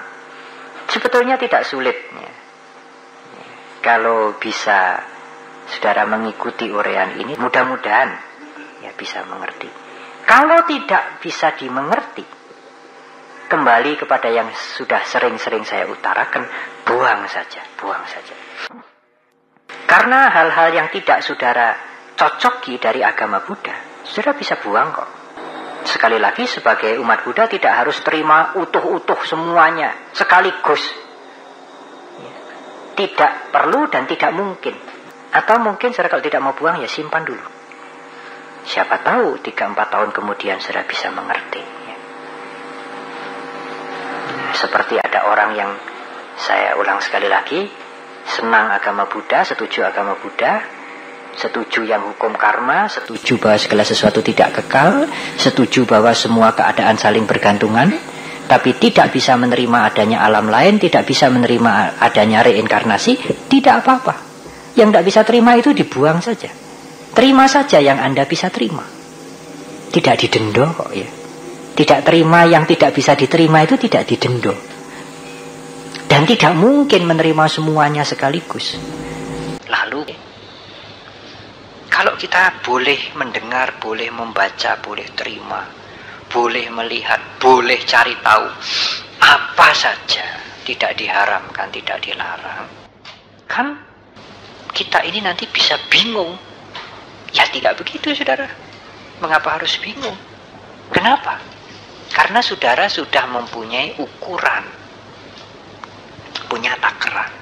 Sebetulnya 0.91 1.39
tidak 1.39 1.63
sulit. 1.63 1.95
Ya. 1.95 2.33
Kalau 3.83 4.35
bisa 4.39 4.99
saudara 5.71 6.07
mengikuti 6.11 6.67
urean 6.67 7.19
ini, 7.23 7.39
mudah-mudahan 7.39 8.11
ya 8.83 8.91
bisa 8.99 9.23
mengerti. 9.27 9.71
Kalau 10.27 10.67
tidak 10.67 11.23
bisa 11.23 11.55
dimengerti, 11.55 12.27
kembali 13.47 13.95
kepada 13.95 14.27
yang 14.27 14.51
sudah 14.51 15.07
sering-sering 15.07 15.63
saya 15.63 15.87
utarakan, 15.87 16.51
buang 16.83 17.31
saja, 17.31 17.63
buang 17.79 18.03
saja. 18.11 18.35
Karena 19.87 20.27
hal-hal 20.35 20.75
yang 20.75 20.89
tidak 20.91 21.23
saudara 21.23 21.79
cocoki 22.19 22.83
dari 22.83 23.07
agama 23.07 23.47
Buddha, 23.47 24.03
saudara 24.03 24.35
bisa 24.35 24.59
buang 24.59 24.91
kok. 24.91 25.26
Sekali 25.87 26.19
lagi 26.19 26.51
sebagai 26.51 26.99
umat 26.99 27.23
Buddha 27.23 27.47
tidak 27.47 27.71
harus 27.71 28.03
terima 28.03 28.59
utuh-utuh 28.59 29.23
semuanya 29.23 30.11
sekaligus. 30.11 30.83
Tidak 32.99 33.55
perlu 33.55 33.87
dan 33.87 34.11
tidak 34.11 34.35
mungkin. 34.35 34.75
Atau 35.31 35.63
mungkin 35.63 35.95
saudara 35.95 36.19
kalau 36.19 36.25
tidak 36.27 36.43
mau 36.43 36.59
buang 36.59 36.83
ya 36.83 36.91
simpan 36.91 37.23
dulu. 37.23 37.47
Siapa 38.67 38.99
tahu 39.07 39.39
3-4 39.39 39.79
tahun 39.79 40.11
kemudian 40.11 40.59
saudara 40.59 40.83
bisa 40.91 41.15
mengerti. 41.15 41.63
Seperti 44.59 44.99
ada 44.99 45.31
orang 45.31 45.51
yang 45.55 45.71
saya 46.35 46.75
ulang 46.81 46.99
sekali 46.99 47.31
lagi, 47.31 47.69
senang 48.27 48.73
agama 48.75 49.07
Buddha, 49.07 49.45
setuju 49.45 49.87
agama 49.87 50.19
Buddha, 50.19 50.76
setuju 51.37 51.85
yang 51.85 52.03
hukum 52.13 52.33
karma, 52.35 52.89
setuju 52.89 53.37
bahwa 53.37 53.61
segala 53.61 53.85
sesuatu 53.85 54.25
tidak 54.25 54.61
kekal, 54.61 55.07
setuju 55.37 55.85
bahwa 55.85 56.17
semua 56.17 56.57
keadaan 56.57 56.97
saling 56.97 57.29
bergantungan, 57.29 57.93
tapi 58.49 58.75
tidak 58.81 59.13
bisa 59.13 59.37
menerima 59.37 59.93
adanya 59.93 60.25
alam 60.25 60.49
lain, 60.49 60.81
tidak 60.81 61.05
bisa 61.05 61.29
menerima 61.29 62.01
adanya 62.01 62.41
reinkarnasi, 62.43 63.45
tidak 63.53 63.85
apa-apa. 63.85 64.15
Yang 64.77 64.89
tidak 64.93 65.05
bisa 65.09 65.21
terima 65.25 65.53
itu 65.57 65.71
dibuang 65.73 66.21
saja. 66.21 66.53
Terima 67.17 67.49
saja 67.49 67.81
yang 67.81 67.97
Anda 67.97 68.29
bisa 68.29 68.53
terima. 68.53 68.85
Tidak 69.89 70.15
didendo 70.21 70.69
kok 70.77 70.93
ya. 70.93 71.09
Tidak 71.77 72.01
terima 72.05 72.45
yang 72.45 72.69
tidak 72.69 72.93
bisa 72.93 73.17
diterima 73.17 73.65
itu 73.65 73.81
tidak 73.81 74.05
didendo. 74.05 74.53
Dan 76.07 76.29
tidak 76.29 76.53
mungkin 76.57 77.09
menerima 77.09 77.45
semuanya 77.49 78.05
sekaligus. 78.05 78.77
Lalu 79.65 80.09
kalau 81.97 82.13
kita 82.21 82.61
boleh 82.61 83.17
mendengar, 83.17 83.81
boleh 83.81 84.13
membaca, 84.13 84.77
boleh 84.85 85.09
terima, 85.17 85.65
boleh 86.29 86.69
melihat, 86.69 87.41
boleh 87.41 87.81
cari 87.89 88.13
tahu 88.21 88.53
apa 89.25 89.69
saja, 89.73 90.37
tidak 90.69 90.93
diharamkan, 91.01 91.73
tidak 91.73 91.97
dilarang. 92.05 92.69
Kan 93.49 93.81
kita 94.77 95.09
ini 95.09 95.25
nanti 95.25 95.49
bisa 95.49 95.81
bingung. 95.89 96.37
Ya 97.33 97.49
tidak 97.49 97.81
begitu 97.81 98.13
saudara. 98.13 98.45
Mengapa 99.25 99.57
harus 99.57 99.81
bingung? 99.81 100.21
Kenapa? 100.93 101.41
Karena 102.13 102.45
saudara 102.45 102.93
sudah 102.93 103.25
mempunyai 103.25 103.97
ukuran. 103.97 104.69
Punya 106.45 106.77
takaran. 106.77 107.36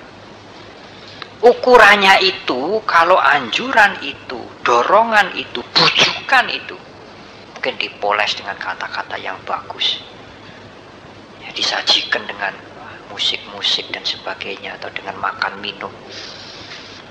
Ukurannya 1.45 2.25
itu, 2.25 2.81
kalau 2.89 3.21
anjuran 3.21 4.01
itu, 4.01 4.41
dorongan 4.65 5.37
itu, 5.37 5.61
bujukan 5.61 6.49
itu, 6.49 6.73
mungkin 7.53 7.77
dipoles 7.77 8.33
dengan 8.33 8.57
kata-kata 8.57 9.21
yang 9.21 9.37
bagus. 9.45 10.01
Ya, 11.45 11.53
disajikan 11.53 12.25
dengan 12.25 12.57
musik-musik 13.13 13.93
dan 13.93 14.01
sebagainya, 14.09 14.81
atau 14.81 14.89
dengan 14.97 15.21
makan 15.21 15.61
minum. 15.61 15.93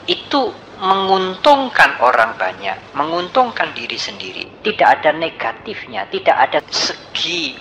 Itu 0.10 0.50
menguntungkan 0.82 2.02
orang 2.02 2.34
banyak, 2.34 2.98
menguntungkan 2.98 3.70
diri 3.78 4.02
sendiri. 4.02 4.50
Tidak 4.66 4.90
ada 4.90 5.14
negatifnya, 5.14 6.10
tidak 6.10 6.38
ada 6.50 6.60
segi 6.74 7.54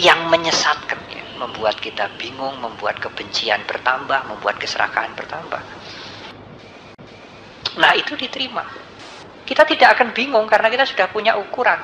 yang 0.00 0.32
menyesatkan 0.32 0.96
ya, 1.12 1.20
membuat 1.36 1.76
kita 1.76 2.08
bingung, 2.16 2.56
membuat 2.56 3.04
kebencian 3.04 3.60
bertambah, 3.68 4.32
membuat 4.32 4.56
keserakahan 4.56 5.12
bertambah. 5.12 5.60
Nah 7.76 7.92
itu 7.96 8.16
diterima. 8.16 8.64
Kita 9.46 9.62
tidak 9.62 9.94
akan 9.94 10.10
bingung 10.10 10.44
karena 10.50 10.66
kita 10.72 10.84
sudah 10.88 11.06
punya 11.12 11.38
ukuran. 11.38 11.78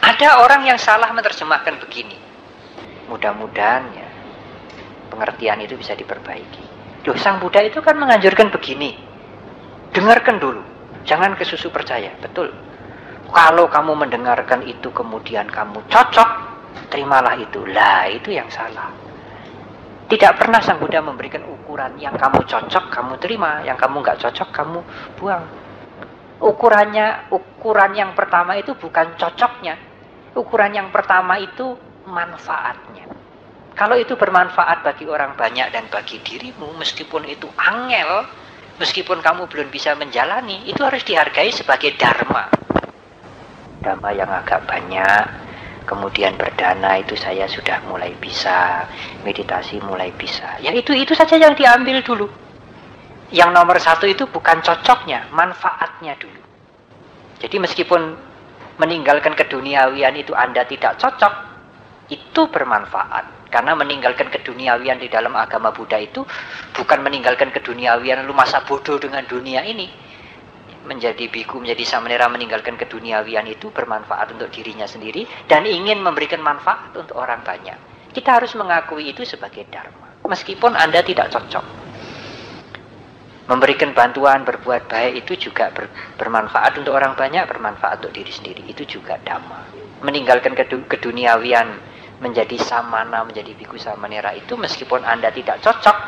Ada 0.00 0.40
orang 0.40 0.64
yang 0.64 0.78
salah 0.80 1.12
menerjemahkan 1.12 1.76
begini. 1.82 2.16
Mudah-mudahan 3.12 3.84
ya 3.92 4.08
pengertian 5.08 5.58
itu 5.64 5.74
bisa 5.74 5.98
diperbaiki. 5.98 6.64
Loh 7.08 7.16
Sang 7.16 7.40
Buddha 7.40 7.64
itu 7.64 7.80
kan 7.80 7.96
menganjurkan 7.96 8.52
begini. 8.52 8.94
Dengarkan 9.96 10.36
dulu. 10.36 10.62
Jangan 11.08 11.34
kesusu 11.34 11.72
percaya. 11.72 12.12
Betul. 12.20 12.52
Kalau 13.28 13.66
kamu 13.68 13.92
mendengarkan 13.96 14.64
itu 14.64 14.92
kemudian 14.92 15.48
kamu 15.48 15.84
cocok, 15.88 16.30
terimalah 16.92 17.36
itu. 17.40 17.64
Lah 17.64 18.08
itu 18.12 18.32
yang 18.36 18.48
salah. 18.52 19.07
Tidak 20.08 20.32
pernah 20.40 20.64
Sang 20.64 20.80
Buddha 20.80 21.04
memberikan 21.04 21.44
ukuran 21.44 22.00
yang 22.00 22.16
kamu 22.16 22.48
cocok, 22.48 22.88
kamu 22.88 23.20
terima, 23.20 23.60
yang 23.60 23.76
kamu 23.76 24.00
nggak 24.00 24.16
cocok, 24.24 24.48
kamu 24.56 24.80
buang. 25.20 25.44
Ukurannya, 26.40 27.28
ukuran 27.28 27.92
yang 27.92 28.16
pertama 28.16 28.56
itu 28.56 28.72
bukan 28.72 29.20
cocoknya. 29.20 29.76
Ukuran 30.32 30.72
yang 30.72 30.88
pertama 30.88 31.36
itu 31.36 31.76
manfaatnya. 32.08 33.04
Kalau 33.76 34.00
itu 34.00 34.16
bermanfaat 34.16 34.80
bagi 34.80 35.04
orang 35.04 35.36
banyak 35.36 35.68
dan 35.76 35.84
bagi 35.92 36.24
dirimu, 36.24 36.72
meskipun 36.80 37.28
itu 37.28 37.44
angel, 37.60 38.24
meskipun 38.80 39.20
kamu 39.20 39.44
belum 39.44 39.68
bisa 39.68 39.92
menjalani, 39.92 40.64
itu 40.72 40.80
harus 40.82 41.04
dihargai 41.04 41.52
sebagai 41.52 41.94
dharma. 42.00 42.48
Dharma 43.84 44.10
yang 44.16 44.32
agak 44.32 44.64
banyak, 44.64 45.47
kemudian 45.88 46.36
berdana 46.36 47.00
itu 47.00 47.16
saya 47.16 47.48
sudah 47.48 47.80
mulai 47.88 48.12
bisa 48.20 48.84
meditasi 49.24 49.80
mulai 49.80 50.12
bisa. 50.12 50.60
Ya 50.60 50.76
itu 50.76 50.92
itu 50.92 51.16
saja 51.16 51.40
yang 51.40 51.56
diambil 51.56 52.04
dulu. 52.04 52.28
Yang 53.32 53.50
nomor 53.56 53.76
satu 53.80 54.04
itu 54.04 54.28
bukan 54.28 54.60
cocoknya 54.60 55.32
manfaatnya 55.32 56.12
dulu. 56.20 56.40
Jadi 57.40 57.56
meskipun 57.56 58.00
meninggalkan 58.76 59.32
keduniawian 59.32 60.12
itu 60.20 60.36
anda 60.36 60.68
tidak 60.68 61.00
cocok 61.00 61.32
itu 62.12 62.42
bermanfaat. 62.52 63.48
Karena 63.48 63.72
meninggalkan 63.72 64.28
keduniawian 64.28 65.00
di 65.00 65.08
dalam 65.08 65.32
agama 65.32 65.72
Buddha 65.72 65.96
itu 65.96 66.20
bukan 66.76 67.00
meninggalkan 67.00 67.48
keduniawian 67.48 68.28
lu 68.28 68.36
masa 68.36 68.60
bodoh 68.68 69.00
dengan 69.00 69.24
dunia 69.24 69.64
ini 69.64 70.07
menjadi 70.88 71.28
biku, 71.28 71.60
menjadi 71.60 71.84
samanera 71.84 72.26
meninggalkan 72.32 72.80
keduniawian 72.80 73.44
itu 73.44 73.68
bermanfaat 73.68 74.32
untuk 74.32 74.48
dirinya 74.48 74.88
sendiri 74.88 75.28
dan 75.44 75.68
ingin 75.68 76.00
memberikan 76.00 76.40
manfaat 76.40 76.96
untuk 76.96 77.20
orang 77.20 77.44
banyak. 77.44 77.76
Kita 78.16 78.40
harus 78.40 78.56
mengakui 78.56 79.12
itu 79.12 79.28
sebagai 79.28 79.68
dharma. 79.68 80.16
Meskipun 80.24 80.72
Anda 80.72 81.04
tidak 81.04 81.28
cocok. 81.28 81.64
Memberikan 83.48 83.96
bantuan, 83.96 84.44
berbuat 84.44 84.88
baik 84.92 85.24
itu 85.24 85.48
juga 85.48 85.72
ber, 85.72 85.88
bermanfaat 86.20 86.80
untuk 86.80 86.92
orang 86.92 87.16
banyak, 87.16 87.48
bermanfaat 87.48 88.04
untuk 88.04 88.12
diri 88.12 88.32
sendiri. 88.32 88.64
Itu 88.68 88.84
juga 88.84 89.16
dhamma. 89.24 89.68
Meninggalkan 90.04 90.52
keduniawian, 90.84 91.80
menjadi 92.20 92.58
samana, 92.60 93.24
menjadi 93.24 93.54
biku 93.54 93.78
samanera 93.78 94.34
itu 94.34 94.58
meskipun 94.58 95.00
Anda 95.06 95.30
tidak 95.30 95.62
cocok, 95.62 95.98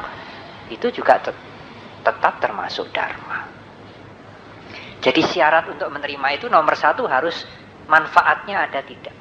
itu 0.68 0.87
juga 0.90 1.22
te 1.22 1.32
tetap 2.00 2.40
termasuk 2.40 2.88
dharma. 2.96 3.59
Jadi 5.00 5.25
syarat 5.25 5.64
untuk 5.73 5.88
menerima 5.88 6.28
itu 6.37 6.47
nomor 6.52 6.76
satu 6.76 7.09
harus 7.09 7.49
manfaatnya 7.88 8.69
ada 8.69 8.85
tidak. 8.85 9.16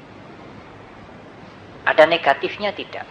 Ada 1.88 2.04
negatifnya 2.04 2.76
tidak. 2.76 3.08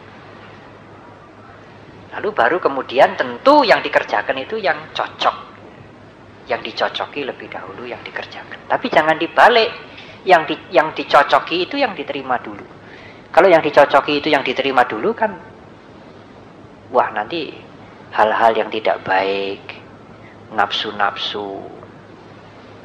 Lalu 2.13 2.29
baru 2.33 2.57
kemudian 2.61 3.17
tentu 3.17 3.65
yang 3.65 3.81
dikerjakan 3.81 4.37
itu 4.45 4.61
yang 4.61 4.93
cocok. 4.93 5.49
Yang 6.45 6.73
dicocoki 6.73 7.25
lebih 7.25 7.49
dahulu 7.49 7.89
yang 7.89 8.01
dikerjakan. 8.05 8.69
Tapi 8.69 8.85
jangan 8.89 9.17
dibalik. 9.17 9.69
Yang 10.19 10.51
di, 10.51 10.55
yang 10.75 10.91
dicocoki 10.91 11.63
itu 11.65 11.79
yang 11.79 11.95
diterima 11.95 12.37
dulu. 12.43 12.65
Kalau 13.31 13.47
yang 13.47 13.63
dicocoki 13.63 14.19
itu 14.19 14.27
yang 14.29 14.43
diterima 14.43 14.83
dulu 14.83 15.15
kan 15.15 15.31
wah 16.91 17.09
nanti 17.13 17.53
hal-hal 18.11 18.51
yang 18.57 18.69
tidak 18.73 19.05
baik, 19.05 19.61
nafsu-nafsu, 20.51 21.78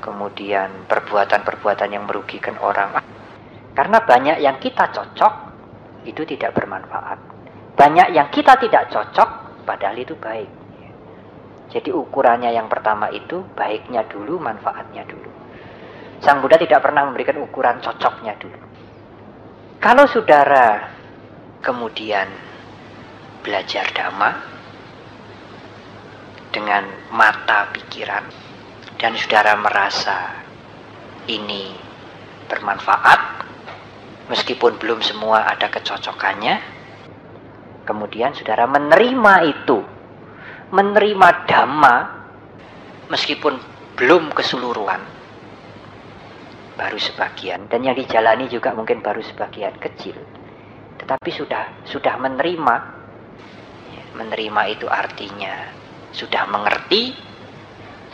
kemudian 0.05 0.85
perbuatan-perbuatan 0.85 1.89
yang 1.89 2.05
merugikan 2.05 2.61
orang. 2.61 3.01
Karena 3.73 4.05
banyak 4.05 4.45
yang 4.45 4.61
kita 4.61 4.93
cocok 4.93 5.35
itu 6.05 6.23
tidak 6.29 6.53
bermanfaat. 6.53 7.19
Banyak 7.75 8.13
yang 8.13 8.29
kita 8.29 8.61
tidak 8.61 8.93
cocok, 8.93 9.65
padahal 9.65 9.97
itu 9.97 10.13
baik. 10.21 10.51
Jadi 11.73 11.91
ukurannya 11.91 12.53
yang 12.53 12.69
pertama 12.69 13.09
itu 13.09 13.41
baiknya 13.57 14.05
dulu, 14.05 14.37
manfaatnya 14.37 15.09
dulu. 15.09 15.33
Sang 16.21 16.45
Buddha 16.45 16.61
tidak 16.61 16.85
pernah 16.85 17.09
memberikan 17.09 17.41
ukuran 17.41 17.81
cocoknya 17.81 18.37
dulu. 18.39 18.61
Kalau 19.81 20.05
saudara 20.07 20.93
kemudian 21.65 22.29
belajar 23.43 23.89
dhamma 23.91 24.31
dengan 26.55 26.87
mata 27.11 27.69
pikiran 27.75 28.44
dan 29.01 29.17
saudara 29.19 29.59
merasa 29.59 30.45
ini 31.31 31.75
bermanfaat 32.47 33.21
meskipun 34.31 34.77
belum 34.79 35.01
semua 35.01 35.49
ada 35.49 35.69
kecocokannya 35.69 36.75
Kemudian 37.85 38.33
saudara 38.33 38.65
menerima 38.65 39.35
itu. 39.45 39.79
Menerima 40.73 41.29
dhamma 41.45 41.97
meskipun 43.13 43.61
belum 43.95 44.33
keseluruhan. 44.33 45.05
Baru 46.75 46.99
sebagian. 46.99 47.69
Dan 47.69 47.85
yang 47.85 47.95
dijalani 47.95 48.49
juga 48.49 48.73
mungkin 48.73 49.05
baru 49.05 49.21
sebagian 49.21 49.77
kecil. 49.77 50.17
Tetapi 50.99 51.31
sudah 51.31 51.85
sudah 51.87 52.17
menerima. 52.17 52.77
Menerima 54.17 54.63
itu 54.73 54.89
artinya 54.89 55.69
sudah 56.11 56.49
mengerti 56.49 57.13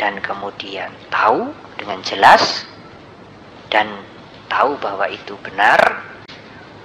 dan 0.00 0.16
kemudian 0.24 0.88
tahu 1.12 1.52
dengan 1.76 2.00
jelas 2.00 2.64
dan 3.68 3.86
tahu 4.48 4.80
bahwa 4.80 5.04
itu 5.12 5.36
benar 5.44 6.10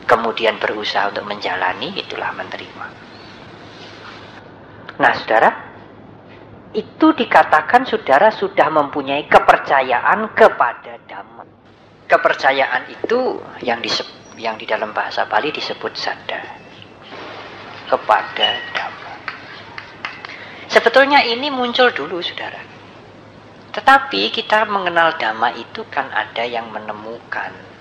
kemudian 0.05 0.61
berusaha 0.61 1.09
untuk 1.09 1.25
menjalani, 1.25 1.97
itulah 1.97 2.29
menerima. 2.37 2.87
Nah, 5.01 5.11
saudara, 5.17 5.49
itu 6.71 7.11
dikatakan 7.11 7.83
saudara 7.89 8.31
sudah 8.31 8.69
mempunyai 8.69 9.25
kepercayaan 9.27 10.31
kepada 10.37 11.01
Dhamma. 11.09 11.43
Kepercayaan 12.05 12.93
itu 12.93 13.41
yang 13.65 13.81
disebut, 13.81 14.37
yang 14.37 14.55
di 14.61 14.69
dalam 14.69 14.93
bahasa 14.93 15.25
Bali 15.25 15.49
disebut 15.49 15.93
sada 15.97 16.39
kepada 17.89 18.49
Dhamma. 18.71 19.13
Sebetulnya 20.69 21.25
ini 21.25 21.49
muncul 21.49 21.89
dulu, 21.91 22.21
saudara. 22.21 22.74
Tetapi 23.75 24.31
kita 24.31 24.63
mengenal 24.71 25.19
Dhamma 25.19 25.51
itu 25.59 25.83
kan 25.91 26.07
ada 26.15 26.47
yang 26.47 26.71
menemukan 26.71 27.75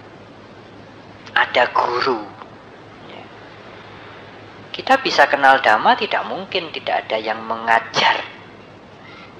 ada 1.34 1.64
guru. 1.74 2.22
Ya. 3.10 3.24
Kita 4.70 5.02
bisa 5.02 5.26
kenal 5.26 5.58
dhamma 5.60 5.98
tidak 5.98 6.22
mungkin 6.24 6.70
tidak 6.70 7.04
ada 7.06 7.18
yang 7.18 7.42
mengajar. 7.42 8.22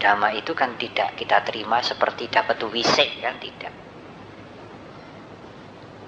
Dhamma 0.02 0.34
itu 0.34 0.52
kan 0.52 0.74
tidak 0.74 1.14
kita 1.14 1.40
terima 1.46 1.80
seperti 1.80 2.28
dapat 2.28 2.58
wisik 2.66 3.22
kan 3.22 3.38
tidak. 3.38 3.72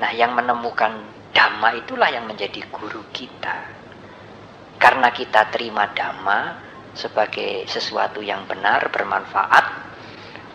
Nah 0.02 0.11
yang 0.12 0.37
menemukan 0.37 1.06
dhamma 1.32 1.72
itulah 1.78 2.11
yang 2.11 2.26
menjadi 2.26 2.66
guru 2.68 3.06
kita. 3.14 3.72
Karena 4.76 5.09
kita 5.09 5.48
terima 5.48 5.88
dhamma 5.88 6.61
sebagai 6.92 7.64
sesuatu 7.64 8.20
yang 8.20 8.44
benar, 8.44 8.92
bermanfaat. 8.92 9.87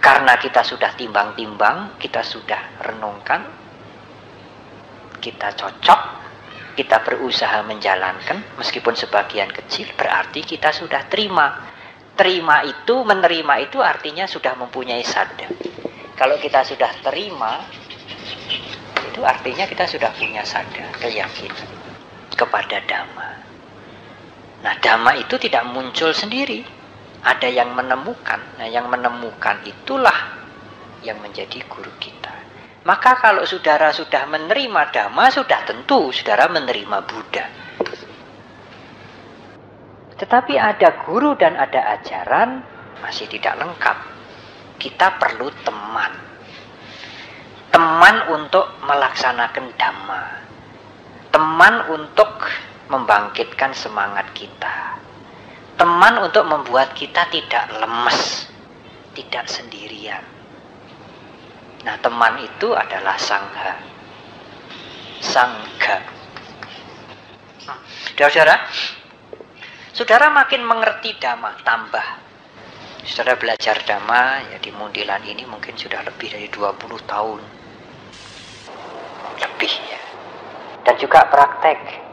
Karena 0.01 0.33
kita 0.41 0.65
sudah 0.65 0.97
timbang-timbang, 0.97 2.01
kita 2.01 2.25
sudah 2.25 2.81
renungkan, 2.81 3.45
kita 5.21 5.53
cocok, 5.53 6.01
kita 6.73 7.05
berusaha 7.05 7.61
menjalankan, 7.61 8.57
meskipun 8.57 8.97
sebagian 8.97 9.53
kecil, 9.53 9.93
berarti 9.93 10.41
kita 10.41 10.73
sudah 10.73 11.05
terima. 11.05 11.69
Terima 12.17 12.65
itu, 12.65 13.05
menerima 13.05 13.53
itu 13.61 13.77
artinya 13.77 14.25
sudah 14.25 14.57
mempunyai 14.57 15.05
sadar. 15.05 15.53
Kalau 16.17 16.41
kita 16.41 16.65
sudah 16.65 16.91
terima, 17.05 17.61
itu 19.05 19.21
artinya 19.21 19.69
kita 19.69 19.85
sudah 19.85 20.09
punya 20.17 20.41
sadar, 20.41 20.89
keyakinan 20.97 21.69
kepada 22.33 22.81
dhamma. 22.89 23.29
Nah, 24.65 24.73
dhamma 24.81 25.13
itu 25.21 25.37
tidak 25.37 25.69
muncul 25.69 26.09
sendiri. 26.09 26.80
Ada 27.21 27.47
yang 27.47 27.77
menemukan. 27.77 28.57
Nah, 28.57 28.67
yang 28.69 28.89
menemukan 28.89 29.61
itulah 29.65 30.41
yang 31.05 31.21
menjadi 31.21 31.61
guru 31.69 31.89
kita. 32.01 32.33
Maka 32.81 33.13
kalau 33.21 33.45
saudara 33.45 33.93
sudah 33.93 34.25
menerima 34.25 34.89
dhamma, 34.89 35.29
sudah 35.29 35.61
tentu 35.69 36.09
saudara 36.09 36.49
menerima 36.49 36.97
Buddha. 37.05 37.45
Tetapi 40.17 40.53
ada 40.57 41.05
guru 41.05 41.37
dan 41.37 41.57
ada 41.57 41.97
ajaran 41.97 42.61
masih 43.05 43.29
tidak 43.29 43.57
lengkap. 43.57 43.97
Kita 44.81 45.17
perlu 45.17 45.49
teman. 45.61 46.13
Teman 47.69 48.15
untuk 48.33 48.65
melaksanakan 48.81 49.65
dhamma. 49.77 50.23
Teman 51.29 51.75
untuk 51.89 52.49
membangkitkan 52.89 53.77
semangat 53.77 54.29
kita. 54.33 54.97
Teman 55.81 56.21
untuk 56.21 56.45
membuat 56.45 56.93
kita 56.93 57.25
tidak 57.33 57.73
lemes, 57.81 58.45
tidak 59.17 59.49
sendirian 59.49 60.21
Nah 61.81 61.97
teman 61.97 62.37
itu 62.41 62.69
adalah 62.77 63.17
sangha. 63.17 63.73
Sangga. 65.21 65.97
Saudara-saudara, 68.11 68.55
saudara 69.93 70.27
makin 70.29 70.61
mengerti 70.65 71.17
dhamma, 71.17 71.57
tambah. 71.65 72.07
Saudara 73.05 73.37
belajar 73.37 73.81
dhamma 73.81 74.45
ya 74.53 74.57
di 74.61 74.69
Mundilan 74.73 75.25
ini 75.25 75.45
mungkin 75.49 75.73
sudah 75.73 76.05
lebih 76.05 76.29
dari 76.29 76.49
20 76.49 76.77
tahun. 77.09 77.41
Lebih 79.41 79.73
ya. 79.89 80.01
Dan 80.85 80.95
juga 81.01 81.25
praktek. 81.29 82.10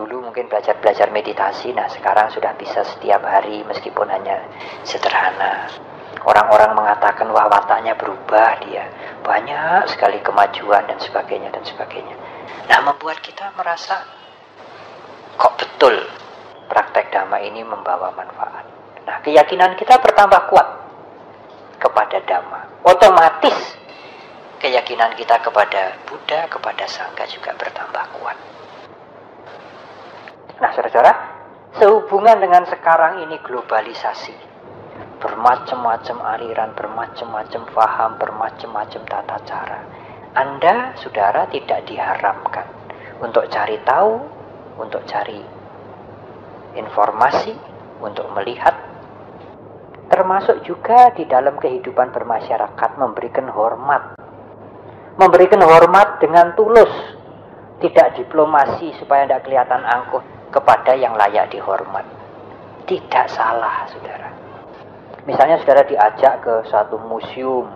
Dulu 0.00 0.32
mungkin 0.32 0.48
belajar-belajar 0.48 1.12
meditasi, 1.12 1.76
nah 1.76 1.84
sekarang 1.92 2.32
sudah 2.32 2.56
bisa 2.56 2.80
setiap 2.88 3.20
hari 3.20 3.60
meskipun 3.68 4.08
hanya 4.08 4.48
sederhana 4.80 5.68
Orang-orang 6.20 6.76
mengatakan 6.76 7.32
wah 7.32 7.48
wataknya 7.48 7.96
berubah 7.96 8.60
dia. 8.60 8.84
Banyak 9.24 9.88
sekali 9.88 10.20
kemajuan 10.20 10.84
dan 10.84 11.00
sebagainya 11.00 11.48
dan 11.48 11.64
sebagainya. 11.64 12.12
Nah 12.68 12.78
membuat 12.84 13.24
kita 13.24 13.48
merasa 13.56 14.04
kok 15.40 15.56
betul 15.56 15.96
praktek 16.68 17.08
dhamma 17.08 17.40
ini 17.40 17.64
membawa 17.64 18.12
manfaat. 18.12 18.68
Nah 19.08 19.16
keyakinan 19.24 19.80
kita 19.80 19.96
bertambah 19.96 20.52
kuat 20.52 20.68
kepada 21.80 22.20
dhamma. 22.20 22.84
Otomatis 22.84 23.56
keyakinan 24.60 25.16
kita 25.16 25.40
kepada 25.40 25.96
Buddha, 26.04 26.52
kepada 26.52 26.84
Sangha 26.84 27.24
juga 27.32 27.56
bertambah 27.56 28.04
kuat. 28.20 28.59
Nah 30.60 30.76
saudara-saudara, 30.76 31.12
sehubungan 31.80 32.36
dengan 32.36 32.68
sekarang 32.68 33.24
ini 33.24 33.40
globalisasi, 33.40 34.36
bermacam-macam 35.16 36.16
aliran, 36.36 36.76
bermacam-macam 36.76 37.62
faham, 37.72 38.20
bermacam-macam 38.20 39.02
tata 39.08 39.36
cara. 39.48 39.80
Anda, 40.36 40.92
saudara, 41.00 41.48
tidak 41.48 41.88
diharamkan 41.88 42.68
untuk 43.24 43.48
cari 43.48 43.80
tahu, 43.88 44.20
untuk 44.76 45.00
cari 45.08 45.40
informasi, 46.76 47.56
untuk 48.04 48.28
melihat. 48.36 48.92
termasuk 50.10 50.66
juga 50.66 51.14
di 51.14 51.22
dalam 51.22 51.54
kehidupan 51.54 52.10
bermasyarakat 52.10 52.90
memberikan 52.98 53.46
hormat. 53.46 54.18
Memberikan 55.14 55.62
hormat 55.62 56.18
dengan 56.18 56.50
tulus, 56.58 56.90
tidak 57.78 58.18
diplomasi 58.18 58.90
supaya 58.98 59.30
tidak 59.30 59.46
kelihatan 59.46 59.86
angkuh 59.86 60.39
kepada 60.50 60.92
yang 60.98 61.14
layak 61.14 61.50
dihormat. 61.54 62.04
Tidak 62.84 63.26
salah, 63.30 63.86
saudara. 63.86 64.30
Misalnya 65.24 65.62
saudara 65.62 65.86
diajak 65.86 66.42
ke 66.42 66.54
suatu 66.66 66.98
museum. 66.98 67.70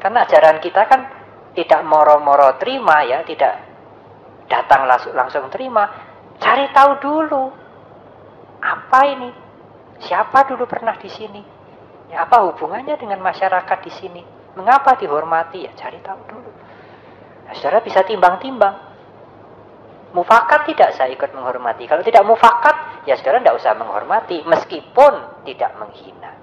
Karena 0.00 0.24
ajaran 0.24 0.64
kita 0.64 0.88
kan 0.88 1.00
tidak 1.52 1.84
moro-moro 1.84 2.56
terima 2.56 3.04
ya, 3.04 3.20
tidak 3.26 3.60
datang 4.48 4.88
langsung, 4.88 5.12
langsung 5.12 5.44
terima. 5.52 5.86
Cari 6.40 6.72
tahu 6.72 6.92
dulu. 7.04 7.44
Apa 8.60 9.00
ini? 9.12 9.30
Siapa 10.00 10.48
dulu 10.48 10.64
pernah 10.64 10.96
di 10.96 11.12
sini? 11.12 11.42
Ya, 12.08 12.24
apa 12.26 12.42
hubungannya 12.48 12.96
dengan 12.96 13.20
masyarakat 13.20 13.78
di 13.84 13.92
sini? 13.92 14.22
Mengapa 14.56 14.96
dihormati? 14.96 15.68
Ya 15.68 15.72
cari 15.76 16.00
tahu 16.00 16.20
dulu. 16.26 16.50
Nah, 17.46 17.54
saudara 17.54 17.84
bisa 17.84 18.02
timbang-timbang. 18.02 18.89
Mufakat 20.10 20.66
tidak 20.66 20.98
saya 20.98 21.14
ikut 21.14 21.30
menghormati. 21.30 21.86
Kalau 21.86 22.02
tidak 22.02 22.26
mufakat, 22.26 23.06
ya 23.06 23.14
saudara 23.14 23.38
tidak 23.38 23.62
usah 23.62 23.78
menghormati. 23.78 24.42
Meskipun 24.42 25.44
tidak 25.46 25.70
menghina. 25.78 26.34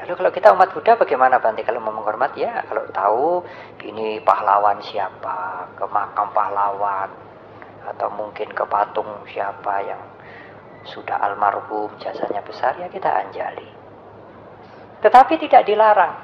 Lalu 0.00 0.16
kalau 0.16 0.30
kita 0.32 0.48
umat 0.56 0.72
Buddha 0.72 0.96
bagaimana 0.96 1.36
Bante 1.44 1.60
kalau 1.60 1.76
mau 1.84 1.92
menghormati 1.92 2.40
ya 2.40 2.64
kalau 2.64 2.88
tahu 2.88 3.44
ini 3.84 4.24
pahlawan 4.24 4.80
siapa 4.80 5.68
ke 5.76 5.84
makam 5.92 6.32
pahlawan 6.32 7.12
atau 7.84 8.08
mungkin 8.08 8.48
ke 8.48 8.64
patung 8.64 9.28
siapa 9.28 9.84
yang 9.84 10.00
sudah 10.88 11.20
almarhum 11.20 11.92
jasanya 12.00 12.40
besar 12.40 12.80
ya 12.80 12.88
kita 12.88 13.12
anjali. 13.12 13.68
Tetapi 15.04 15.36
tidak 15.36 15.68
dilarang. 15.68 16.16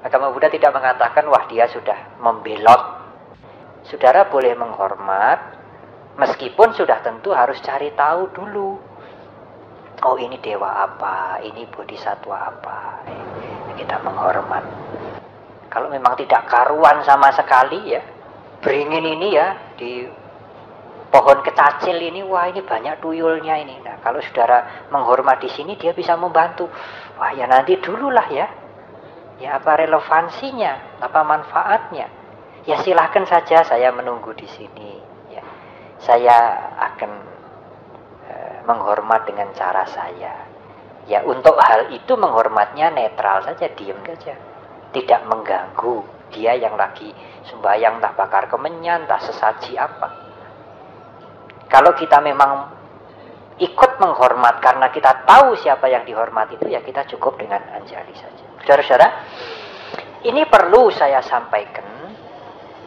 Agama 0.00 0.32
Buddha 0.32 0.48
tidak 0.48 0.72
mengatakan 0.72 1.28
wah 1.28 1.44
dia 1.52 1.68
sudah 1.68 2.16
membelot. 2.16 2.95
Saudara 3.86 4.26
boleh 4.26 4.54
menghormat 4.58 5.38
meskipun 6.18 6.74
sudah 6.74 7.00
tentu 7.06 7.30
harus 7.30 7.62
cari 7.62 7.94
tahu 7.94 8.30
dulu 8.34 8.96
oh 10.04 10.16
ini 10.20 10.36
dewa 10.42 10.84
apa, 10.84 11.40
ini 11.40 11.64
bodhisatwa 11.70 12.36
apa. 12.36 13.00
Kita 13.76 14.00
menghormat. 14.04 14.64
Kalau 15.72 15.88
memang 15.92 16.16
tidak 16.16 16.48
karuan 16.48 17.04
sama 17.04 17.32
sekali 17.32 17.92
ya, 17.92 18.02
beringin 18.60 19.04
ini 19.04 19.28
ya 19.36 19.76
di 19.76 20.08
pohon 21.12 21.44
kecacil 21.44 21.96
ini, 21.96 22.24
wah 22.24 22.48
ini 22.48 22.64
banyak 22.64 23.00
tuyulnya 23.00 23.56
ini. 23.60 23.80
Nah 23.84 24.00
kalau 24.00 24.20
saudara 24.24 24.88
menghormat 24.88 25.40
di 25.44 25.50
sini 25.52 25.76
dia 25.76 25.92
bisa 25.92 26.16
membantu. 26.16 26.68
Wah 27.20 27.32
ya 27.32 27.44
nanti 27.48 27.76
dululah 27.80 28.28
ya. 28.32 28.48
Ya 29.36 29.60
apa 29.60 29.76
relevansinya, 29.76 30.96
apa 31.04 31.20
manfaatnya? 31.20 32.08
Ya 32.66 32.82
silahkan 32.82 33.22
saja 33.30 33.62
saya 33.62 33.94
menunggu 33.94 34.34
di 34.34 34.50
sini. 34.50 34.98
Ya, 35.30 35.42
saya 36.02 36.36
akan 36.92 37.12
menghormat 38.66 39.24
dengan 39.30 39.54
cara 39.54 39.86
saya. 39.86 40.34
Ya 41.06 41.22
untuk 41.22 41.54
hal 41.62 41.94
itu 41.94 42.18
menghormatnya 42.18 42.90
netral 42.90 43.46
saja, 43.46 43.70
diam 43.78 44.02
saja. 44.02 44.34
Tidak 44.90 45.20
mengganggu 45.30 46.02
dia 46.34 46.58
yang 46.58 46.74
lagi 46.74 47.14
sembahyang 47.46 48.02
tak 48.02 48.18
bakar 48.18 48.50
kemenyan, 48.50 49.06
tak 49.06 49.22
sesaji 49.22 49.78
apa. 49.78 50.08
Kalau 51.70 51.94
kita 51.94 52.18
memang 52.18 52.74
ikut 53.62 53.92
menghormat 54.02 54.58
karena 54.58 54.90
kita 54.90 55.22
tahu 55.22 55.54
siapa 55.54 55.86
yang 55.86 56.02
dihormat 56.02 56.50
itu 56.58 56.66
ya 56.66 56.82
kita 56.82 57.06
cukup 57.14 57.38
dengan 57.38 57.62
anjali 57.70 58.12
saja. 58.18 58.44
Saudara-saudara, 58.66 59.08
ini 60.26 60.42
perlu 60.50 60.90
saya 60.90 61.22
sampaikan 61.22 61.95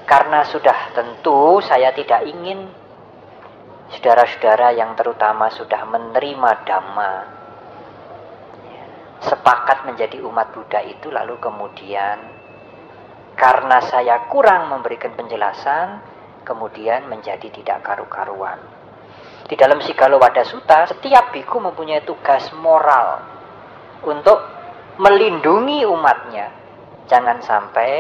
karena 0.10 0.41
sudah 0.50 0.98
tentu 0.98 1.62
saya 1.62 1.93
tidak 1.93 2.26
ingin 2.26 2.65
saudara-saudara 3.93 4.74
yang 4.74 4.98
terutama 4.98 5.54
sudah 5.54 5.86
menerima 5.86 6.65
dhamma 6.65 7.13
sepakat 9.22 9.86
menjadi 9.86 10.17
umat 10.26 10.50
Buddha 10.50 10.82
itu 10.82 11.13
lalu 11.13 11.38
kemudian 11.38 12.17
karena 13.38 13.78
saya 13.86 14.26
kurang 14.28 14.74
memberikan 14.74 15.13
penjelasan 15.13 16.02
kemudian 16.43 17.06
menjadi 17.06 17.45
tidak 17.54 17.86
karu-karuan. 17.86 18.58
Di 19.45 19.54
dalam 19.54 19.78
Sigalo 19.86 20.17
Wada 20.17 20.41
Sutta 20.41 20.89
setiap 20.89 21.30
biku 21.30 21.62
mempunyai 21.62 22.02
tugas 22.02 22.50
moral 22.58 23.22
untuk 24.02 24.41
melindungi 24.98 25.86
umatnya. 25.86 26.50
Jangan 27.10 27.41
sampai 27.41 27.93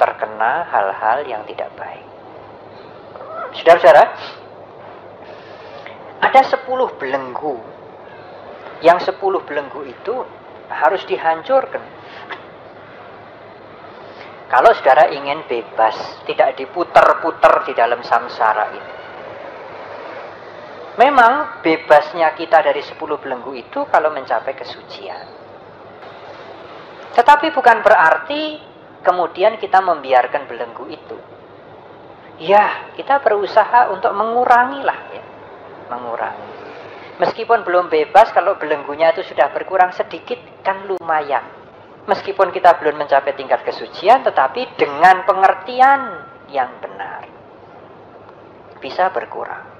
terkena 0.00 0.66
hal-hal 0.70 1.24
yang 1.28 1.42
tidak 1.44 1.68
baik 1.76 2.12
saudara-saudara 3.56 4.04
ada 6.22 6.40
sepuluh 6.46 6.94
belenggu. 6.96 7.58
Yang 8.82 9.12
sepuluh 9.12 9.42
belenggu 9.46 9.86
itu 9.86 10.14
harus 10.70 11.02
dihancurkan. 11.06 11.82
Kalau 14.50 14.70
saudara 14.76 15.08
ingin 15.10 15.46
bebas, 15.48 15.96
tidak 16.28 16.58
diputar-putar 16.58 17.64
di 17.64 17.72
dalam 17.72 18.02
samsara 18.04 18.66
ini. 18.74 18.94
Memang 20.92 21.64
bebasnya 21.64 22.36
kita 22.36 22.60
dari 22.60 22.84
sepuluh 22.84 23.16
belenggu 23.16 23.56
itu 23.56 23.88
kalau 23.88 24.12
mencapai 24.12 24.52
kesucian. 24.52 25.24
Tetapi 27.16 27.48
bukan 27.54 27.80
berarti 27.80 28.60
kemudian 29.02 29.58
kita 29.58 29.82
membiarkan 29.82 30.48
belenggu 30.48 30.86
itu. 30.90 31.18
Ya, 32.42 32.90
kita 32.98 33.22
berusaha 33.22 33.92
untuk 33.92 34.10
mengurangi 34.16 34.82
lah 34.82 34.98
ya 35.12 35.22
mengurangi. 35.92 36.48
Meskipun 37.20 37.62
belum 37.68 37.92
bebas, 37.92 38.32
kalau 38.32 38.56
belenggunya 38.56 39.12
itu 39.12 39.20
sudah 39.28 39.52
berkurang 39.52 39.92
sedikit, 39.92 40.40
kan 40.64 40.88
lumayan. 40.88 41.44
Meskipun 42.08 42.50
kita 42.50 42.80
belum 42.80 42.98
mencapai 42.98 43.36
tingkat 43.36 43.62
kesucian, 43.62 44.24
tetapi 44.24 44.74
dengan 44.80 45.22
pengertian 45.28 46.00
yang 46.50 46.72
benar. 46.80 47.28
Bisa 48.80 49.12
berkurang. 49.12 49.70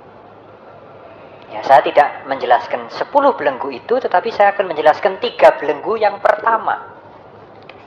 Ya, 1.50 1.60
saya 1.66 1.82
tidak 1.82 2.24
menjelaskan 2.30 2.88
10 2.92 3.10
belenggu 3.34 3.74
itu, 3.74 3.98
tetapi 3.98 4.30
saya 4.30 4.54
akan 4.54 4.70
menjelaskan 4.70 5.18
tiga 5.18 5.58
belenggu 5.58 5.98
yang 5.98 6.22
pertama. 6.22 6.91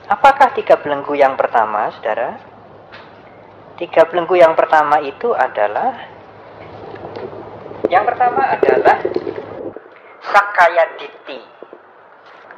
Apakah 0.05 0.53
tiga 0.53 0.77
belenggu 0.77 1.17
yang 1.17 1.33
pertama, 1.33 1.89
saudara? 1.97 2.37
Tiga 3.73 4.05
belenggu 4.05 4.37
yang 4.37 4.53
pertama 4.53 5.01
itu 5.01 5.33
adalah 5.33 5.97
yang 7.89 8.05
pertama 8.05 8.53
adalah 8.53 9.01
Sakaya 10.29 10.93
Diti. 11.01 11.41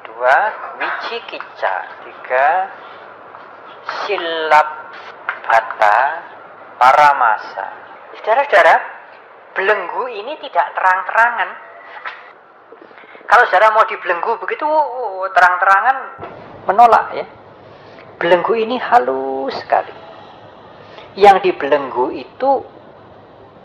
Dua, 0.04 0.38
Wicikica. 0.76 1.76
Tiga, 2.04 2.48
Silap 4.04 4.70
Bata 5.48 6.00
Paramasa. 6.76 7.68
Saudara-saudara, 8.20 8.76
belenggu 9.56 10.04
ini 10.12 10.36
tidak 10.44 10.76
terang-terangan. 10.76 11.50
Kalau 13.24 13.44
saudara 13.48 13.72
mau 13.72 13.88
dibelenggu 13.88 14.36
begitu 14.36 14.68
terang-terangan 15.32 15.98
menolak 16.68 17.16
ya. 17.16 17.26
Belenggu 18.20 18.54
ini 18.60 18.76
halus 18.78 19.56
sekali. 19.64 19.96
Yang 21.18 21.50
dibelenggu 21.50 22.14
itu 22.14 22.62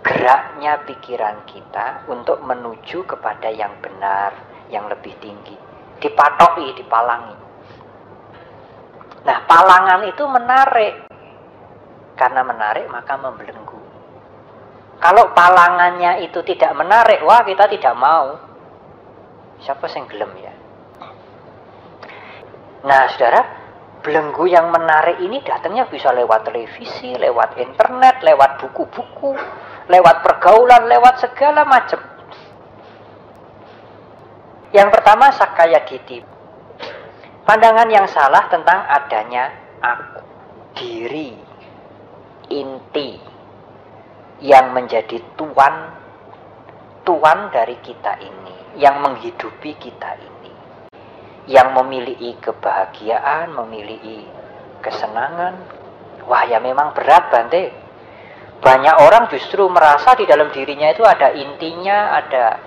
geraknya 0.01 0.83
pikiran 0.87 1.45
kita 1.45 2.07
untuk 2.09 2.41
menuju 2.41 3.05
kepada 3.05 3.51
yang 3.51 3.75
benar, 3.83 4.33
yang 4.71 4.87
lebih 4.89 5.13
tinggi. 5.21 5.59
Dipatoki, 6.01 6.79
dipalangi. 6.79 7.37
Nah, 9.23 9.39
palangan 9.47 10.03
itu 10.07 10.25
menarik. 10.27 10.95
Karena 12.17 12.43
menarik 12.47 12.87
maka 12.91 13.15
membelenggu. 13.19 13.81
Kalau 15.03 15.35
palangannya 15.35 16.23
itu 16.23 16.39
tidak 16.47 16.79
menarik, 16.79 17.19
wah 17.27 17.43
kita 17.43 17.67
tidak 17.67 17.95
mau. 17.99 18.39
Siapa 19.63 19.87
yang 19.91 20.07
gelem 20.07 20.31
ya? 20.39 20.55
Nah, 22.83 23.07
saudara, 23.15 23.43
belenggu 24.03 24.51
yang 24.51 24.75
menarik 24.75 25.23
ini 25.23 25.39
datangnya 25.47 25.87
bisa 25.87 26.11
lewat 26.11 26.51
televisi, 26.51 27.15
lewat 27.15 27.55
internet, 27.55 28.19
lewat 28.27 28.59
buku-buku, 28.59 29.39
lewat 29.87 30.17
pergaulan, 30.27 30.91
lewat 30.91 31.23
segala 31.23 31.63
macam. 31.63 32.03
Yang 34.75 34.89
pertama 34.91 35.31
sakaya 35.31 35.87
giti. 35.87 36.19
Pandangan 37.43 37.89
yang 37.91 38.07
salah 38.11 38.47
tentang 38.51 38.87
adanya 38.87 39.51
aku, 39.83 40.23
diri, 40.79 41.35
inti 42.51 43.19
yang 44.43 44.75
menjadi 44.75 45.23
tuan 45.39 46.03
tuan 47.03 47.51
dari 47.51 47.79
kita 47.83 48.19
ini, 48.23 48.79
yang 48.79 49.03
menghidupi 49.03 49.75
kita 49.79 50.11
ini. 50.19 50.52
Yang 51.51 51.75
memiliki 51.75 52.39
kebahagiaan, 52.39 53.51
memiliki 53.51 54.27
kesenangan. 54.83 55.55
Wah 56.27 56.47
ya 56.47 56.63
memang 56.63 56.95
berat 56.95 57.31
Bante. 57.35 57.65
Banyak 58.63 58.97
orang 59.03 59.27
justru 59.27 59.67
merasa 59.67 60.15
di 60.15 60.23
dalam 60.23 60.55
dirinya 60.55 60.87
itu 60.95 61.03
ada 61.03 61.35
intinya, 61.35 62.15
ada 62.15 62.63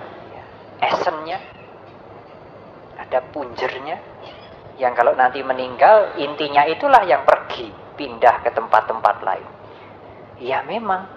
esennya, 0.76 1.40
ada 3.00 3.24
punjernya. 3.32 3.96
Yang 4.76 4.92
kalau 4.92 5.16
nanti 5.16 5.40
meninggal, 5.40 6.20
intinya 6.20 6.68
itulah 6.68 7.00
yang 7.08 7.24
pergi, 7.24 7.72
pindah 7.96 8.44
ke 8.44 8.52
tempat-tempat 8.52 9.16
lain. 9.24 9.48
Ya 10.36 10.60
memang, 10.68 11.08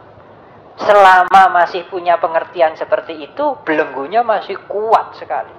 selama 0.80 1.52
masih 1.52 1.84
punya 1.92 2.16
pengertian 2.16 2.80
seperti 2.80 3.20
itu, 3.20 3.60
belenggunya 3.68 4.24
masih 4.24 4.56
kuat 4.72 5.20
sekali. 5.20 5.52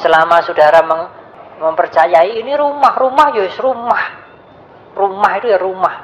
Selama 0.00 0.40
saudara 0.40 0.80
meng 0.88 1.17
mempercayai 1.58 2.38
ini 2.38 2.54
rumah, 2.54 2.94
rumah 2.94 3.34
ya 3.34 3.46
rumah. 3.58 4.04
Rumah 4.94 5.32
itu 5.38 5.46
ya 5.50 5.58
rumah. 5.58 5.96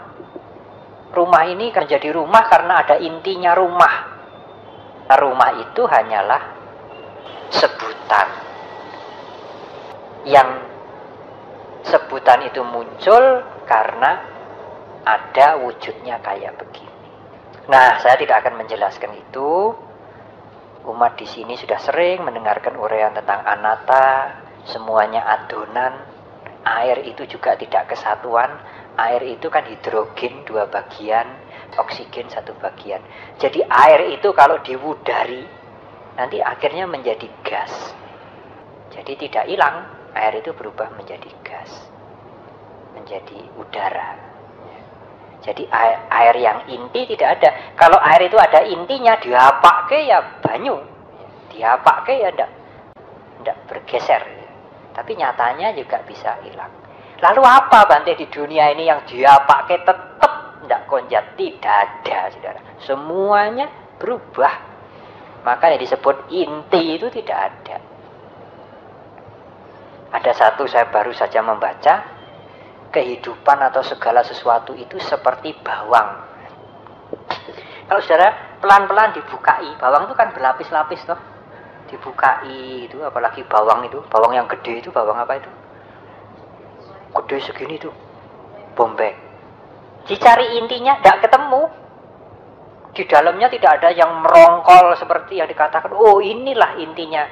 Rumah 1.14 1.42
ini 1.46 1.70
kan 1.70 1.86
jadi 1.86 2.10
rumah 2.10 2.42
karena 2.50 2.82
ada 2.82 2.98
intinya 2.98 3.54
rumah. 3.54 3.94
Nah, 5.04 5.18
rumah 5.20 5.50
itu 5.62 5.82
hanyalah 5.86 6.42
sebutan 7.54 8.28
yang 10.26 10.48
sebutan 11.84 12.48
itu 12.48 12.64
muncul 12.64 13.44
karena 13.68 14.24
ada 15.04 15.60
wujudnya 15.60 16.18
kayak 16.24 16.56
begini. 16.56 16.92
Nah, 17.68 18.00
saya 18.00 18.16
tidak 18.16 18.44
akan 18.44 18.64
menjelaskan 18.64 19.12
itu. 19.16 19.72
Umat 20.84 21.16
di 21.16 21.24
sini 21.24 21.56
sudah 21.56 21.80
sering 21.80 22.20
mendengarkan 22.20 22.76
uraian 22.76 23.16
tentang 23.16 23.40
anata, 23.40 24.43
semuanya 24.68 25.24
adonan, 25.24 26.04
air 26.64 27.04
itu 27.04 27.28
juga 27.28 27.54
tidak 27.60 27.92
kesatuan, 27.92 28.48
air 28.96 29.20
itu 29.26 29.46
kan 29.52 29.68
hidrogen 29.68 30.44
dua 30.48 30.66
bagian, 30.70 31.28
oksigen 31.76 32.30
satu 32.32 32.56
bagian. 32.58 33.02
Jadi 33.36 33.60
air 33.64 34.14
itu 34.16 34.32
kalau 34.32 34.58
diwudari, 34.64 35.44
nanti 36.16 36.40
akhirnya 36.40 36.88
menjadi 36.88 37.28
gas. 37.44 37.92
Jadi 38.94 39.28
tidak 39.28 39.50
hilang, 39.50 39.84
air 40.14 40.38
itu 40.38 40.54
berubah 40.54 40.94
menjadi 40.94 41.28
gas, 41.42 41.70
menjadi 42.94 43.38
udara. 43.58 44.34
Jadi 45.44 45.68
air, 45.68 46.08
air 46.08 46.34
yang 46.40 46.58
inti 46.72 47.04
tidak 47.04 47.36
ada. 47.36 47.76
Kalau 47.76 48.00
air 48.00 48.24
itu 48.24 48.38
ada 48.40 48.64
intinya, 48.64 49.20
diapake 49.20 50.08
ya 50.08 50.40
banyu. 50.40 50.80
Diapake 51.52 52.16
ya 52.16 52.32
ndak, 52.32 52.50
ndak 53.44 53.56
bergeser. 53.68 54.43
Tapi 54.94 55.12
nyatanya 55.18 55.74
juga 55.74 55.98
bisa 56.06 56.38
hilang. 56.46 56.70
Lalu 57.18 57.42
apa 57.42 57.82
Bante 57.90 58.14
di 58.14 58.30
dunia 58.30 58.70
ini 58.70 58.86
yang 58.86 59.02
diapake 59.02 59.82
tetap 59.82 60.62
ndak 60.64 60.86
konjat? 60.86 61.34
Tidak 61.34 61.74
ada, 61.74 62.30
saudara. 62.30 62.60
Semuanya 62.86 63.66
berubah. 63.98 64.54
Maka 65.44 65.74
yang 65.74 65.82
disebut 65.82 66.30
inti 66.32 66.96
itu 66.96 67.10
tidak 67.10 67.38
ada. 67.52 67.76
Ada 70.14 70.32
satu 70.32 70.64
saya 70.70 70.88
baru 70.88 71.10
saja 71.10 71.42
membaca 71.42 72.06
kehidupan 72.94 73.58
atau 73.66 73.82
segala 73.82 74.22
sesuatu 74.22 74.72
itu 74.78 74.96
seperti 75.02 75.58
bawang. 75.58 76.22
Kalau 77.84 78.00
saudara 78.00 78.56
pelan-pelan 78.62 79.12
dibukai, 79.18 79.74
bawang 79.76 80.06
itu 80.06 80.14
kan 80.14 80.30
berlapis-lapis 80.32 81.02
toh. 81.04 81.33
Dibukai 81.94 82.90
itu, 82.90 82.98
apalagi 83.06 83.46
bawang 83.46 83.86
itu, 83.86 84.02
bawang 84.10 84.34
yang 84.34 84.50
gede 84.50 84.82
itu, 84.82 84.90
bawang 84.90 85.14
apa 85.14 85.38
itu? 85.38 85.46
Gede 87.14 87.36
segini 87.46 87.78
tuh, 87.78 87.94
bombay. 88.74 89.14
Dicari 90.02 90.58
intinya, 90.58 90.98
tidak 90.98 91.22
ketemu. 91.30 91.62
Di 92.98 93.06
dalamnya 93.06 93.46
tidak 93.46 93.78
ada 93.78 93.94
yang 93.94 94.10
merongkol 94.26 94.98
seperti 94.98 95.38
yang 95.38 95.46
dikatakan, 95.46 95.94
oh 95.94 96.18
inilah 96.18 96.74
intinya, 96.82 97.30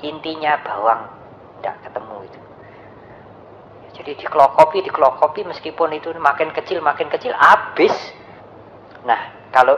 intinya 0.00 0.56
bawang. 0.64 1.00
Tidak 1.60 1.76
ketemu 1.84 2.16
itu. 2.24 2.40
Jadi 4.00 4.16
dikelokopi, 4.16 4.80
dikelokopi 4.80 5.44
meskipun 5.44 5.92
itu 5.92 6.08
makin 6.16 6.56
kecil, 6.56 6.80
makin 6.80 7.12
kecil, 7.12 7.36
habis. 7.36 7.92
Nah, 9.04 9.52
kalau 9.52 9.76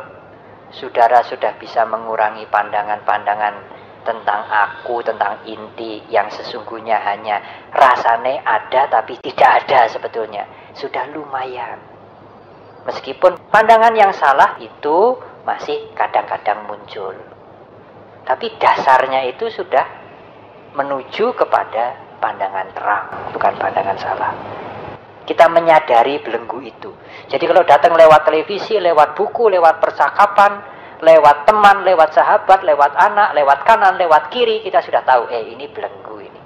saudara 0.71 1.27
sudah 1.27 1.59
bisa 1.59 1.83
mengurangi 1.91 2.47
pandangan-pandangan 2.47 3.82
tentang 4.03 4.43
aku, 4.51 5.03
tentang 5.03 5.43
inti 5.47 6.03
yang 6.11 6.27
sesungguhnya 6.31 6.99
hanya 7.03 7.39
rasane 7.71 8.43
ada 8.43 8.91
tapi 8.91 9.19
tidak 9.23 9.67
ada 9.67 9.87
sebetulnya. 9.91 10.45
Sudah 10.75 11.07
lumayan. 11.11 11.79
Meskipun 12.83 13.39
pandangan 13.51 13.95
yang 13.95 14.11
salah 14.11 14.59
itu 14.59 15.15
masih 15.47 15.95
kadang-kadang 15.95 16.67
muncul. 16.67 17.15
Tapi 18.23 18.55
dasarnya 18.59 19.27
itu 19.31 19.51
sudah 19.51 19.87
menuju 20.75 21.35
kepada 21.35 22.19
pandangan 22.23 22.71
terang, 22.75 23.07
bukan 23.35 23.55
pandangan 23.59 23.99
salah. 23.99 24.33
Kita 25.23 25.47
menyadari 25.47 26.19
belenggu 26.23 26.59
itu. 26.63 26.91
Jadi 27.31 27.45
kalau 27.47 27.63
datang 27.63 27.95
lewat 27.95 28.27
televisi, 28.27 28.79
lewat 28.79 29.15
buku, 29.15 29.47
lewat 29.47 29.79
percakapan, 29.79 30.72
lewat 31.03 31.51
teman, 31.51 31.83
lewat 31.83 32.15
sahabat, 32.15 32.63
lewat 32.63 32.95
anak, 32.95 33.35
lewat 33.35 33.67
kanan, 33.67 33.99
lewat 33.99 34.31
kiri, 34.31 34.63
kita 34.63 34.79
sudah 34.79 35.03
tahu, 35.03 35.27
eh 35.35 35.51
ini 35.51 35.67
belenggu 35.67 36.17
ini. 36.23 36.41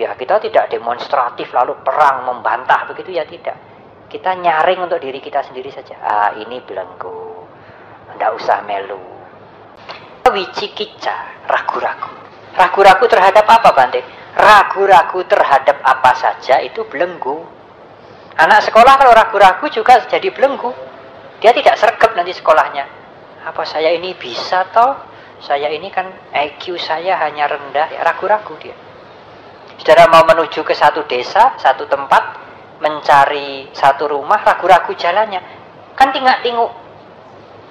Ya 0.00 0.16
kita 0.16 0.40
tidak 0.40 0.72
demonstratif 0.72 1.52
lalu 1.52 1.76
perang 1.84 2.24
membantah 2.24 2.88
begitu 2.88 3.12
ya 3.20 3.28
tidak. 3.28 3.54
Kita 4.08 4.34
nyaring 4.34 4.88
untuk 4.88 4.98
diri 4.98 5.20
kita 5.22 5.44
sendiri 5.44 5.70
saja. 5.70 5.94
Ah 6.00 6.30
ini 6.34 6.58
belenggu. 6.64 7.46
Tidak 8.16 8.30
usah 8.34 8.64
melu. 8.66 8.98
Wicikica, 10.30 11.46
ragu-ragu. 11.46 12.10
Ragu-ragu 12.54 13.04
terhadap 13.06 13.46
apa 13.46 13.70
Bante? 13.74 14.02
ragu-ragu 14.30 15.26
terhadap 15.26 15.82
apa 15.82 16.14
saja 16.14 16.62
itu 16.62 16.86
belenggu. 16.86 17.42
Anak 18.38 18.62
sekolah 18.62 18.94
kalau 18.94 19.12
ragu-ragu 19.12 19.66
juga 19.74 20.06
jadi 20.06 20.30
belenggu. 20.30 20.70
Dia 21.42 21.50
tidak 21.50 21.76
sergap 21.80 22.14
nanti 22.14 22.30
sekolahnya. 22.36 22.99
Apa 23.44 23.64
saya 23.64 23.96
ini 23.96 24.12
bisa 24.16 24.68
toh? 24.68 25.08
Saya 25.40 25.72
ini 25.72 25.88
kan 25.88 26.04
IQ 26.36 26.76
saya 26.76 27.16
hanya 27.24 27.48
rendah, 27.48 27.88
ya 27.88 28.04
ragu-ragu 28.04 28.52
dia. 28.60 28.76
Saudara 29.80 30.04
mau 30.12 30.20
menuju 30.28 30.60
ke 30.60 30.76
satu 30.76 31.08
desa, 31.08 31.56
satu 31.56 31.88
tempat, 31.88 32.36
mencari 32.84 33.72
satu 33.72 34.12
rumah, 34.12 34.44
ragu-ragu 34.44 34.92
jalannya. 34.92 35.40
Kan 35.96 36.12
tinggal 36.12 36.36
tinggu. 36.44 36.68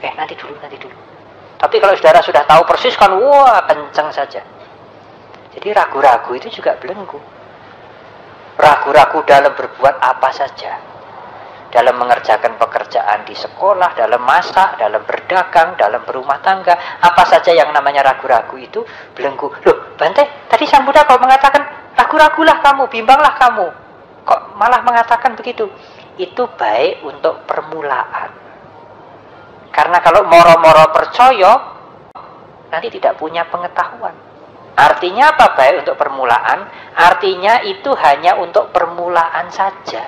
Eh, 0.01 0.13
nanti 0.17 0.33
dulu, 0.33 0.57
nanti 0.57 0.81
dulu. 0.81 0.97
Tapi 1.61 1.75
kalau 1.77 1.93
saudara 1.93 2.25
sudah 2.25 2.43
tahu 2.49 2.65
persis 2.65 2.97
kan, 2.97 3.13
wah 3.13 3.61
kenceng 3.69 4.09
saja. 4.09 4.41
Jadi 5.53 5.69
ragu-ragu 5.69 6.33
itu 6.33 6.49
juga 6.49 6.73
belenggu. 6.81 7.21
Ragu-ragu 8.57 9.21
dalam 9.29 9.53
berbuat 9.53 10.01
apa 10.01 10.29
saja. 10.33 10.81
Dalam 11.69 12.01
mengerjakan 12.01 12.57
pekerjaan 12.57 13.29
di 13.29 13.37
sekolah, 13.37 13.93
dalam 13.93 14.25
masak, 14.25 14.81
dalam 14.81 15.05
berdagang, 15.05 15.77
dalam 15.77 16.01
berumah 16.01 16.41
tangga. 16.41 16.73
Apa 16.97 17.29
saja 17.29 17.53
yang 17.53 17.69
namanya 17.69 18.01
ragu-ragu 18.01 18.57
itu 18.57 18.81
belenggu. 19.13 19.53
Loh, 19.63 19.93
Bante, 19.93 20.49
tadi 20.49 20.65
Sang 20.65 20.81
Buddha 20.81 21.05
kok 21.05 21.21
mengatakan, 21.21 21.93
ragu-ragulah 21.93 22.57
kamu, 22.65 22.83
bimbanglah 22.89 23.37
kamu. 23.37 23.67
Kok 24.25 24.41
malah 24.57 24.81
mengatakan 24.81 25.37
begitu? 25.37 25.69
Itu 26.17 26.49
baik 26.57 27.05
untuk 27.05 27.45
permulaan. 27.45 28.29
Karena 29.69 30.01
kalau 30.01 30.25
moro-moro 30.25 30.89
percaya, 30.89 31.53
nanti 32.73 32.87
tidak 32.89 33.17
punya 33.21 33.45
pengetahuan. 33.45 34.13
Artinya 34.79 35.35
apa 35.35 35.59
baik 35.59 35.83
untuk 35.83 35.99
permulaan? 35.99 36.65
Artinya 36.95 37.59
itu 37.67 37.91
hanya 37.99 38.39
untuk 38.39 38.71
permulaan 38.71 39.51
saja. 39.51 40.07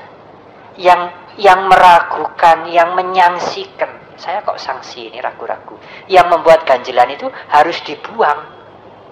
Yang 0.80 1.21
yang 1.40 1.68
meragukan, 1.68 2.68
yang 2.68 2.98
menyangsikan. 2.98 4.16
Saya 4.20 4.44
kok 4.46 4.60
sanksi 4.60 5.10
ini 5.10 5.18
ragu-ragu. 5.24 5.80
Yang 6.06 6.28
membuat 6.30 6.68
ganjilan 6.68 7.10
itu 7.14 7.28
harus 7.50 7.78
dibuang. 7.88 8.40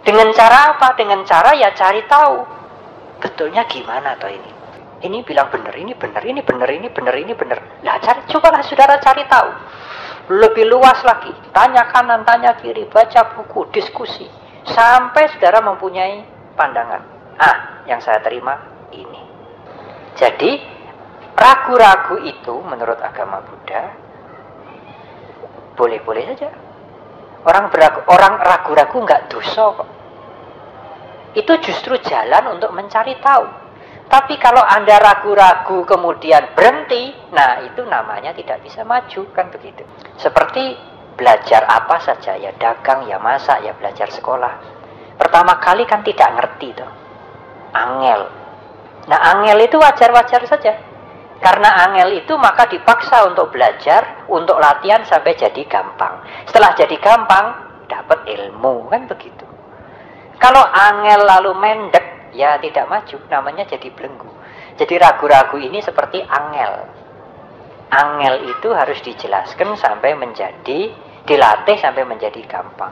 Dengan 0.03 0.31
cara 0.31 0.75
apa? 0.75 0.95
Dengan 0.95 1.25
cara 1.25 1.55
ya 1.55 1.73
cari 1.75 2.03
tahu. 2.05 2.37
Betulnya 3.19 3.67
gimana 3.67 4.15
toh 4.15 4.31
ini? 4.31 4.51
Ini 4.99 5.23
bilang 5.23 5.47
benar, 5.47 5.71
ini 5.79 5.95
benar, 5.95 6.23
ini 6.23 6.43
benar, 6.43 6.67
ini 6.67 6.87
benar, 6.91 7.15
ini 7.15 7.31
benar. 7.31 7.59
Lah 7.87 8.03
cari, 8.03 8.19
cobalah 8.27 8.59
saudara 8.63 8.99
cari 8.99 9.23
tahu. 9.27 9.49
Lebih 10.35 10.67
luas 10.67 10.99
lagi. 11.07 11.31
Tanya 11.55 11.87
kanan, 11.89 12.27
tanya 12.27 12.53
kiri, 12.59 12.85
baca 12.91 13.33
buku, 13.33 13.65
diskusi 13.73 14.27
Sampai 14.67 15.31
saudara 15.33 15.63
mempunyai 15.63 16.21
pandangan. 16.53 17.01
Ah, 17.39 17.81
yang 17.87 18.03
saya 18.03 18.19
terima 18.19 18.59
ini. 18.91 19.23
Jadi, 20.19 20.59
ragu-ragu 21.39 22.19
itu 22.27 22.55
menurut 22.67 22.99
agama 22.99 23.39
Buddha 23.47 24.09
boleh-boleh 25.79 26.35
saja. 26.35 26.51
Orang 27.47 27.71
beragu, 27.71 28.03
orang 28.11 28.35
ragu-ragu 28.43 28.97
nggak 28.99 29.31
dosa 29.31 29.63
kok. 29.79 29.89
itu 31.37 31.53
justru 31.61 31.93
jalan 32.03 32.57
untuk 32.57 32.73
mencari 32.73 33.13
tahu. 33.21 33.45
Tapi 34.09 34.41
kalau 34.41 34.65
Anda 34.65 34.97
ragu-ragu 34.97 35.85
kemudian 35.85 36.57
berhenti, 36.57 37.13
nah 37.29 37.61
itu 37.61 37.85
namanya 37.85 38.33
tidak 38.33 38.65
bisa 38.65 38.81
maju, 38.81 39.29
kan 39.37 39.53
begitu. 39.53 39.85
Seperti 40.17 40.73
belajar 41.13 41.69
apa 41.69 42.01
saja, 42.01 42.33
ya 42.33 42.49
dagang, 42.57 43.05
ya 43.05 43.21
masak, 43.21 43.61
ya 43.61 43.77
belajar 43.77 44.09
sekolah. 44.09 44.53
Pertama 45.21 45.61
kali 45.61 45.85
kan 45.85 46.01
tidak 46.01 46.33
ngerti 46.33 46.73
tuh. 46.73 46.89
Angel. 47.77 48.21
Nah 49.05 49.19
angel 49.37 49.61
itu 49.61 49.77
wajar-wajar 49.77 50.41
saja. 50.49 50.88
Karena 51.39 51.87
angel 51.87 52.19
itu 52.19 52.35
maka 52.35 52.67
dipaksa 52.67 53.23
untuk 53.31 53.55
belajar, 53.55 54.27
untuk 54.27 54.59
latihan 54.59 55.07
sampai 55.07 55.39
jadi 55.39 55.63
gampang. 55.71 56.19
Setelah 56.43 56.75
jadi 56.75 56.99
gampang, 56.99 57.45
dapat 57.87 58.27
ilmu, 58.27 58.91
kan 58.91 59.07
begitu. 59.07 59.47
Kalau 60.35 60.63
angel 60.67 61.23
lalu 61.23 61.51
mendek, 61.55 62.35
ya 62.35 62.59
tidak 62.59 62.91
maju, 62.91 63.17
namanya 63.31 63.63
jadi 63.71 63.87
belenggu. 63.87 64.31
Jadi 64.75 64.95
ragu-ragu 64.99 65.55
ini 65.59 65.79
seperti 65.79 66.23
angel. 66.23 66.73
Angel 67.89 68.35
itu 68.51 68.69
harus 68.75 68.99
dijelaskan 68.99 69.79
sampai 69.79 70.19
menjadi, 70.19 70.91
dilatih 71.23 71.77
sampai 71.79 72.03
menjadi 72.03 72.43
gampang. 72.47 72.91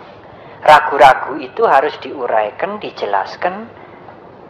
Ragu-ragu 0.63 1.35
itu 1.35 1.67
harus 1.67 1.95
diuraikan, 1.99 2.79
dijelaskan, 2.79 3.67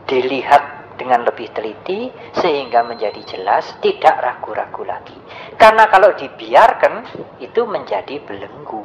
dilihat 0.05 0.76
dengan 0.97 1.23
lebih 1.23 1.53
teliti 1.53 2.09
sehingga 2.35 2.83
menjadi 2.83 3.21
jelas, 3.23 3.77
tidak 3.79 4.17
ragu-ragu 4.19 4.83
lagi. 4.83 5.15
Karena 5.55 5.87
kalau 5.87 6.11
dibiarkan 6.17 6.93
itu 7.39 7.61
menjadi 7.63 8.19
belenggu, 8.25 8.83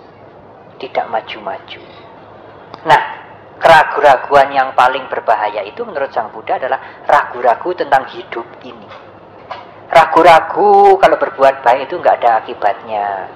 tidak 0.78 1.08
maju-maju. 1.08 1.82
Nah, 2.86 3.02
keraguan-raguan 3.58 4.52
yang 4.52 4.68
paling 4.76 5.08
berbahaya 5.08 5.64
itu 5.64 5.82
menurut 5.82 6.12
Sang 6.12 6.30
Buddha 6.30 6.60
adalah 6.60 7.04
ragu-ragu 7.08 7.72
tentang 7.74 8.06
hidup 8.12 8.46
ini. 8.62 8.88
Ragu-ragu 9.92 10.96
kalau 10.96 11.16
berbuat 11.20 11.60
baik 11.60 11.88
itu 11.88 12.00
nggak 12.00 12.16
ada 12.24 12.40
akibatnya. 12.40 13.28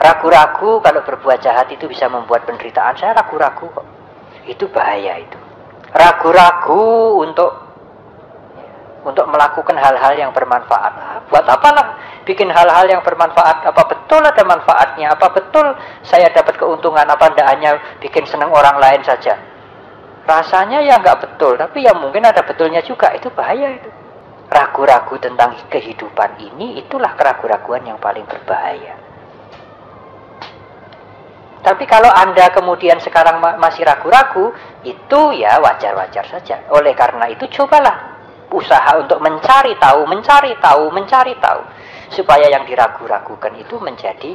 Ragu-ragu 0.00 0.80
kalau 0.80 1.00
berbuat 1.04 1.40
jahat 1.40 1.68
itu 1.72 1.88
bisa 1.88 2.08
membuat 2.08 2.44
penderitaan. 2.48 2.96
Saya 2.96 3.16
ragu-ragu 3.16 3.68
kok. 3.68 3.86
Itu 4.44 4.68
bahaya 4.68 5.20
itu. 5.20 5.38
Ragu-ragu 5.90 7.20
untuk 7.24 7.69
untuk 9.00 9.24
melakukan 9.32 9.76
hal-hal 9.76 10.12
yang 10.16 10.30
bermanfaat. 10.32 11.24
Buat 11.32 11.46
apa 11.48 11.68
lah 11.72 11.86
bikin 12.28 12.52
hal-hal 12.52 12.84
yang 12.88 13.00
bermanfaat? 13.00 13.64
Apa 13.64 13.82
betul 13.88 14.20
ada 14.20 14.42
manfaatnya? 14.44 15.16
Apa 15.16 15.32
betul 15.32 15.72
saya 16.04 16.28
dapat 16.28 16.60
keuntungan? 16.60 17.04
Apa 17.08 17.32
tidak 17.32 17.48
hanya 17.48 17.70
bikin 18.02 18.28
senang 18.28 18.52
orang 18.52 18.76
lain 18.76 19.00
saja? 19.00 19.40
Rasanya 20.28 20.84
ya 20.84 21.00
nggak 21.00 21.18
betul, 21.26 21.56
tapi 21.56 21.82
ya 21.88 21.96
mungkin 21.96 22.22
ada 22.28 22.44
betulnya 22.44 22.84
juga. 22.84 23.10
Itu 23.16 23.32
bahaya 23.32 23.72
itu. 23.80 23.88
Ragu-ragu 24.50 25.14
tentang 25.22 25.54
kehidupan 25.70 26.42
ini, 26.42 26.82
itulah 26.82 27.14
keraguan-raguan 27.14 27.86
yang 27.86 27.98
paling 28.02 28.26
berbahaya. 28.26 28.98
Tapi 31.60 31.84
kalau 31.86 32.10
Anda 32.10 32.50
kemudian 32.50 32.98
sekarang 32.98 33.38
masih 33.38 33.86
ragu-ragu, 33.86 34.50
itu 34.82 35.20
ya 35.38 35.60
wajar-wajar 35.62 36.26
saja. 36.26 36.66
Oleh 36.74 36.98
karena 36.98 37.30
itu 37.30 37.46
cobalah 37.46 38.19
usaha 38.50 38.98
untuk 38.98 39.22
mencari 39.22 39.78
tahu, 39.78 40.04
mencari 40.10 40.52
tahu, 40.58 40.90
mencari 40.90 41.34
tahu. 41.38 41.62
Supaya 42.10 42.50
yang 42.50 42.66
diragu-ragukan 42.66 43.54
itu 43.54 43.78
menjadi 43.78 44.34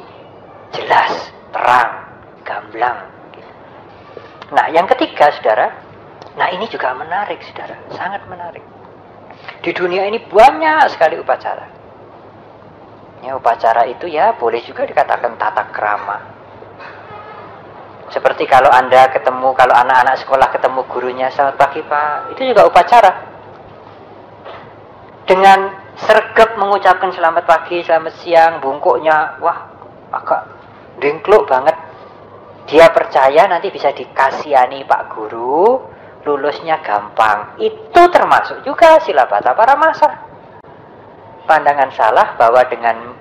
jelas, 0.71 1.35
terang, 1.51 1.91
gamblang. 2.47 3.11
Nah, 4.55 4.71
yang 4.71 4.87
ketiga, 4.87 5.27
saudara, 5.35 5.75
nah 6.39 6.47
ini 6.55 6.71
juga 6.71 6.95
menarik, 6.95 7.43
saudara, 7.43 7.75
sangat 7.91 8.23
menarik. 8.31 8.63
Di 9.59 9.75
dunia 9.75 10.07
ini 10.07 10.23
banyak 10.23 10.87
sekali 10.95 11.19
upacara. 11.19 11.67
Ya, 13.25 13.35
upacara 13.35 13.83
itu 13.89 14.07
ya 14.07 14.37
boleh 14.39 14.63
juga 14.63 14.87
dikatakan 14.87 15.35
tata 15.35 15.67
krama. 15.75 16.17
Seperti 18.13 18.47
kalau 18.47 18.69
Anda 18.71 19.11
ketemu, 19.11 19.51
kalau 19.57 19.75
anak-anak 19.75 20.15
sekolah 20.23 20.47
ketemu 20.53 20.81
gurunya, 20.87 21.27
selamat 21.33 21.57
pagi 21.57 21.81
Pak, 21.83 22.37
itu 22.37 22.53
juga 22.53 22.69
upacara 22.69 23.34
dengan 25.25 25.73
sergap 25.97 26.55
mengucapkan 26.55 27.09
selamat 27.09 27.43
pagi, 27.49 27.81
selamat 27.81 28.13
siang, 28.21 28.61
bungkuknya, 28.61 29.41
wah 29.41 29.69
agak 30.13 30.47
dengkluk 31.01 31.49
banget. 31.49 31.73
Dia 32.65 32.89
percaya 32.89 33.45
nanti 33.45 33.69
bisa 33.69 33.93
dikasihani 33.93 34.85
Pak 34.89 35.13
Guru, 35.13 35.81
lulusnya 36.25 36.81
gampang. 36.81 37.57
Itu 37.61 38.09
termasuk 38.09 38.65
juga 38.65 38.97
sila 39.05 39.29
bata 39.29 39.53
para 39.53 39.77
masa. 39.77 40.09
Pandangan 41.45 41.93
salah 41.93 42.33
bahwa 42.41 42.65
dengan 42.65 43.13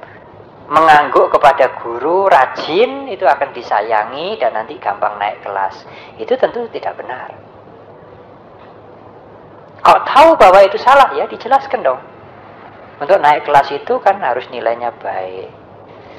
mengangguk 0.64 1.28
kepada 1.28 1.76
guru 1.84 2.24
rajin 2.24 3.04
itu 3.12 3.28
akan 3.28 3.52
disayangi 3.52 4.40
dan 4.40 4.56
nanti 4.56 4.80
gampang 4.80 5.20
naik 5.20 5.44
kelas. 5.44 5.84
Itu 6.16 6.40
tentu 6.40 6.64
tidak 6.72 6.96
benar. 6.96 7.53
Kau 9.84 10.00
tahu 10.00 10.32
bahwa 10.40 10.64
itu 10.64 10.80
salah 10.80 11.12
ya 11.12 11.28
dijelaskan 11.28 11.84
dong. 11.84 12.00
Untuk 12.96 13.20
naik 13.20 13.44
kelas 13.44 13.68
itu 13.68 14.00
kan 14.00 14.16
harus 14.16 14.48
nilainya 14.48 14.96
baik. 14.96 15.52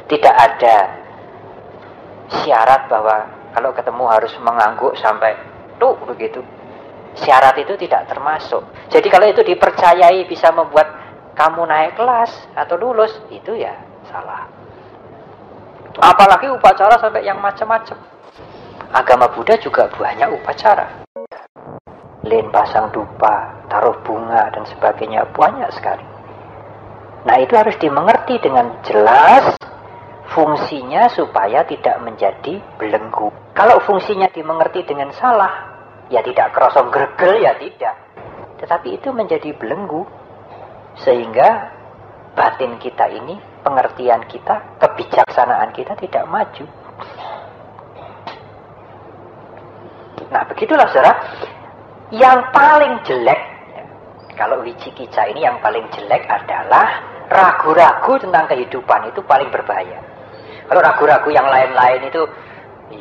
Tidak 0.05 0.35
ada 0.37 0.77
syarat 2.29 2.85
bahwa 2.85 3.25
kalau 3.57 3.73
ketemu 3.73 4.05
harus 4.05 4.33
mengangguk 4.37 4.93
sampai 5.01 5.33
tuh 5.81 5.97
begitu. 6.05 6.45
Syarat 7.17 7.57
itu 7.57 7.73
tidak 7.81 8.05
termasuk. 8.05 8.61
Jadi 8.93 9.07
kalau 9.09 9.25
itu 9.25 9.41
dipercayai 9.41 10.29
bisa 10.29 10.53
membuat 10.53 10.85
kamu 11.33 11.65
naik 11.65 11.97
kelas 11.97 12.29
atau 12.53 12.77
lulus, 12.77 13.17
itu 13.33 13.57
ya 13.57 13.73
salah. 14.13 14.45
Apalagi 15.95 16.53
upacara 16.53 17.01
sampai 17.01 17.25
yang 17.25 17.41
macam-macam. 17.41 17.97
Agama 18.93 19.25
Buddha 19.33 19.57
juga 19.57 19.89
banyak 19.89 20.37
upacara 20.37 21.04
lin 22.25 22.49
pasang 22.49 22.89
dupa, 22.89 23.53
taruh 23.69 23.95
bunga 24.01 24.49
dan 24.49 24.65
sebagainya 24.65 25.29
banyak 25.31 25.69
sekali. 25.77 26.03
Nah 27.25 27.37
itu 27.41 27.53
harus 27.53 27.77
dimengerti 27.77 28.41
dengan 28.41 28.81
jelas 28.85 29.57
fungsinya 30.33 31.05
supaya 31.13 31.61
tidak 31.65 32.01
menjadi 32.01 32.61
belenggu. 32.81 33.29
Kalau 33.53 33.77
fungsinya 33.85 34.29
dimengerti 34.33 34.85
dengan 34.85 35.13
salah, 35.13 35.53
ya 36.09 36.21
tidak 36.25 36.53
kerosong 36.53 36.89
gregel 36.89 37.45
ya 37.45 37.53
tidak. 37.61 37.95
Tetapi 38.61 38.97
itu 38.97 39.09
menjadi 39.13 39.53
belenggu 39.53 40.05
sehingga 41.01 41.69
batin 42.33 42.77
kita 42.81 43.05
ini, 43.09 43.37
pengertian 43.61 44.25
kita, 44.27 44.59
kebijaksanaan 44.81 45.71
kita 45.77 45.93
tidak 45.97 46.25
maju. 46.25 46.65
Nah 50.29 50.43
begitulah 50.51 50.89
saudara, 50.91 51.15
yang 52.13 52.53
paling 52.53 53.01
jelek, 53.01 53.41
kalau 54.37 54.61
Wicikica 54.61 55.25
ini 55.25 55.41
yang 55.41 55.57
paling 55.57 55.89
jelek 55.89 56.21
adalah 56.29 57.01
ragu-ragu 57.33 58.21
tentang 58.21 58.45
kehidupan 58.45 59.09
itu 59.09 59.25
paling 59.25 59.49
berbahaya. 59.49 59.97
Kalau 60.69 60.81
ragu-ragu 60.85 61.29
yang 61.33 61.49
lain-lain 61.49 62.05
itu, 62.05 62.21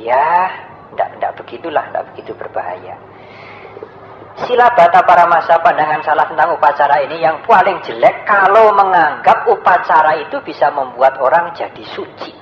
ya, 0.01 0.49
tidak 0.97 1.37
begitulah, 1.37 1.85
tidak 1.93 2.05
begitu 2.13 2.33
berbahaya. 2.33 2.97
Sila 4.35 4.73
bata 4.73 5.05
para 5.05 5.29
masa 5.31 5.61
pandangan 5.63 6.03
salah 6.03 6.27
tentang 6.27 6.57
upacara 6.57 7.05
ini 7.07 7.23
yang 7.23 7.39
paling 7.47 7.79
jelek 7.87 8.27
kalau 8.27 8.75
menganggap 8.75 9.47
upacara 9.47 10.19
itu 10.19 10.41
bisa 10.43 10.73
membuat 10.75 11.21
orang 11.21 11.55
jadi 11.55 11.85
suci. 11.93 12.35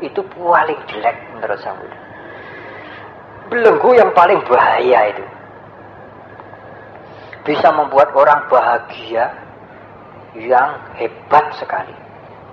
Itu 0.00 0.24
paling 0.32 0.80
jelek 0.88 1.16
menurut 1.36 1.60
saya. 1.60 1.96
Belenggu 3.52 3.92
yang 3.92 4.08
paling 4.16 4.40
bahaya 4.48 5.12
itu 5.12 5.33
bisa 7.44 7.68
membuat 7.76 8.16
orang 8.16 8.48
bahagia 8.48 9.28
yang 10.34 10.80
hebat 10.96 11.52
sekali. 11.60 11.92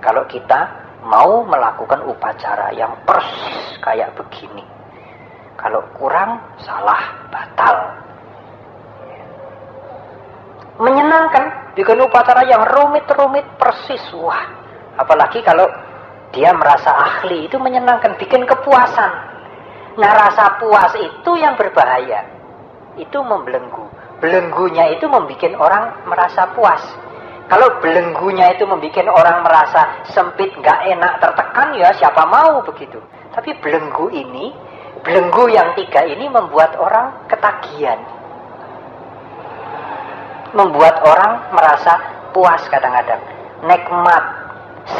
Kalau 0.04 0.28
kita 0.28 0.68
mau 1.02 1.42
melakukan 1.48 2.04
upacara 2.06 2.70
yang 2.76 2.92
persis 3.08 3.80
kayak 3.80 4.12
begini. 4.14 4.62
Kalau 5.56 5.80
kurang, 5.96 6.38
salah, 6.60 7.26
batal. 7.32 7.76
Menyenangkan, 10.82 11.74
bikin 11.78 12.02
upacara 12.02 12.42
yang 12.44 12.66
rumit-rumit 12.66 13.46
persis. 13.56 14.02
Wah, 14.18 14.42
apalagi 14.98 15.38
kalau 15.46 15.70
dia 16.34 16.50
merasa 16.50 16.90
ahli, 16.90 17.46
itu 17.46 17.56
menyenangkan, 17.62 18.18
bikin 18.18 18.42
kepuasan. 18.42 19.12
Nah, 20.02 20.10
rasa 20.18 20.58
puas 20.58 20.90
itu 20.98 21.30
yang 21.38 21.54
berbahaya. 21.54 22.26
Itu 22.98 23.22
membelenggu 23.22 24.01
belenggunya 24.22 24.94
itu 24.94 25.10
membuat 25.10 25.52
orang 25.58 25.84
merasa 26.06 26.46
puas. 26.54 26.78
Kalau 27.50 27.82
belenggunya 27.82 28.54
itu 28.54 28.62
membuat 28.64 29.10
orang 29.10 29.42
merasa 29.42 30.06
sempit, 30.14 30.54
nggak 30.62 30.78
enak, 30.94 31.18
tertekan, 31.18 31.74
ya 31.74 31.90
siapa 31.98 32.22
mau 32.30 32.62
begitu. 32.62 33.02
Tapi 33.34 33.50
belenggu 33.58 34.08
ini, 34.14 34.54
belenggu 35.02 35.50
yang 35.50 35.74
tiga 35.74 36.06
ini 36.06 36.30
membuat 36.30 36.78
orang 36.78 37.26
ketagihan. 37.26 37.98
membuat 40.52 41.00
orang 41.00 41.48
merasa 41.56 41.96
puas 42.36 42.60
kadang-kadang, 42.68 43.24
nikmat, 43.64 44.20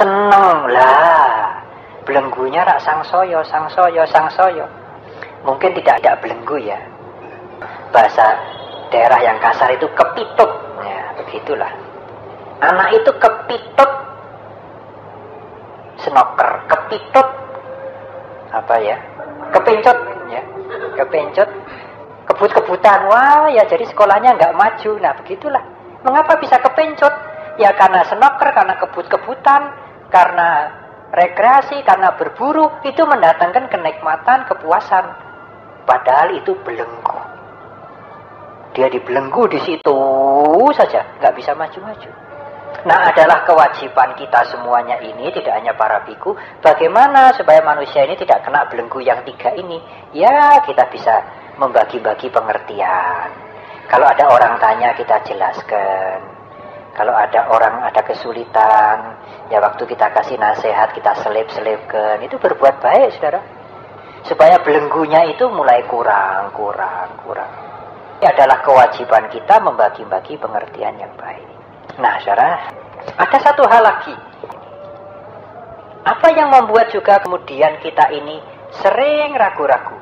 seneng 0.00 0.64
lah. 0.72 1.60
Belenggunya 2.08 2.64
rak 2.64 2.80
sang 2.80 3.04
soyo, 3.04 3.44
sang 3.44 3.68
soyo, 3.68 4.02
sang 4.08 4.32
soyo. 4.32 4.64
Mungkin 5.44 5.76
tidak 5.76 6.00
ada 6.00 6.16
belenggu 6.24 6.56
ya. 6.56 6.80
Bahasa 7.92 8.32
daerah 8.92 9.18
yang 9.24 9.40
kasar 9.40 9.72
itu 9.72 9.88
kepitut. 9.96 10.50
Ya, 10.84 11.16
begitulah. 11.16 11.72
Anak 12.62 12.94
itu 12.94 13.10
kepitut 13.18 13.90
senoker, 16.04 16.50
kepitut 16.68 17.28
apa 18.52 18.74
ya? 18.78 18.96
Kepencut 19.50 19.98
ya. 20.30 20.42
Kepencut 21.00 21.48
kebut-kebutan. 22.28 23.06
Wah, 23.06 23.46
ya 23.54 23.62
jadi 23.66 23.86
sekolahnya 23.86 24.34
nggak 24.34 24.56
maju. 24.56 24.90
Nah, 24.98 25.12
begitulah. 25.22 25.62
Mengapa 26.02 26.38
bisa 26.42 26.58
kepencut? 26.58 27.14
Ya 27.60 27.70
karena 27.78 28.02
senoker, 28.08 28.48
karena 28.50 28.74
kebut-kebutan, 28.80 29.62
karena 30.10 30.48
rekreasi, 31.14 31.84
karena 31.86 32.16
berburu, 32.16 32.82
itu 32.82 33.04
mendatangkan 33.04 33.70
kenikmatan, 33.70 34.48
kepuasan. 34.48 35.04
Padahal 35.86 36.34
itu 36.34 36.58
belenggu. 36.66 37.21
Dia 38.72 38.88
dibelenggu 38.88 39.44
di 39.52 39.60
situ 39.60 39.98
saja, 40.72 41.04
nggak 41.20 41.34
bisa 41.36 41.52
maju-maju. 41.52 42.10
Nah 42.82 42.98
adalah 43.14 43.46
kewajiban 43.46 44.16
kita 44.18 44.42
semuanya 44.48 44.98
ini, 45.04 45.30
tidak 45.30 45.54
hanya 45.60 45.76
para 45.76 46.02
biku, 46.02 46.34
bagaimana 46.64 47.30
supaya 47.36 47.62
manusia 47.62 48.02
ini 48.02 48.16
tidak 48.18 48.42
kena 48.42 48.66
belenggu 48.66 48.98
yang 49.04 49.20
tiga 49.22 49.54
ini. 49.54 49.78
Ya 50.16 50.58
kita 50.64 50.88
bisa 50.90 51.22
membagi-bagi 51.60 52.32
pengertian. 52.32 53.28
Kalau 53.86 54.08
ada 54.08 54.24
orang 54.32 54.56
tanya 54.58 54.96
kita 54.96 55.20
jelaskan. 55.28 56.32
Kalau 56.92 57.16
ada 57.16 57.48
orang 57.48 57.88
ada 57.88 58.04
kesulitan, 58.04 59.16
ya 59.48 59.60
waktu 59.60 59.84
kita 59.88 60.12
kasih 60.12 60.36
nasihat 60.36 60.92
kita 60.92 61.12
selip-selipkan. 61.24 62.20
Itu 62.24 62.36
berbuat 62.36 62.84
baik, 62.84 63.16
saudara. 63.16 63.40
Supaya 64.28 64.60
belenggunya 64.60 65.24
itu 65.28 65.48
mulai 65.48 65.84
kurang, 65.88 66.52
kurang, 66.52 67.08
kurang. 67.24 67.71
Adalah 68.22 68.62
kewajiban 68.62 69.26
kita 69.34 69.58
membagi-bagi 69.58 70.38
pengertian 70.38 70.94
yang 70.94 71.10
baik. 71.18 71.42
Nah, 71.98 72.22
saudara, 72.22 72.70
ada 73.18 73.38
satu 73.42 73.66
hal 73.66 73.82
lagi. 73.82 74.14
Apa 76.06 76.30
yang 76.30 76.54
membuat 76.54 76.94
juga 76.94 77.18
kemudian 77.18 77.82
kita 77.82 78.14
ini 78.14 78.38
sering 78.78 79.34
ragu-ragu? 79.34 79.98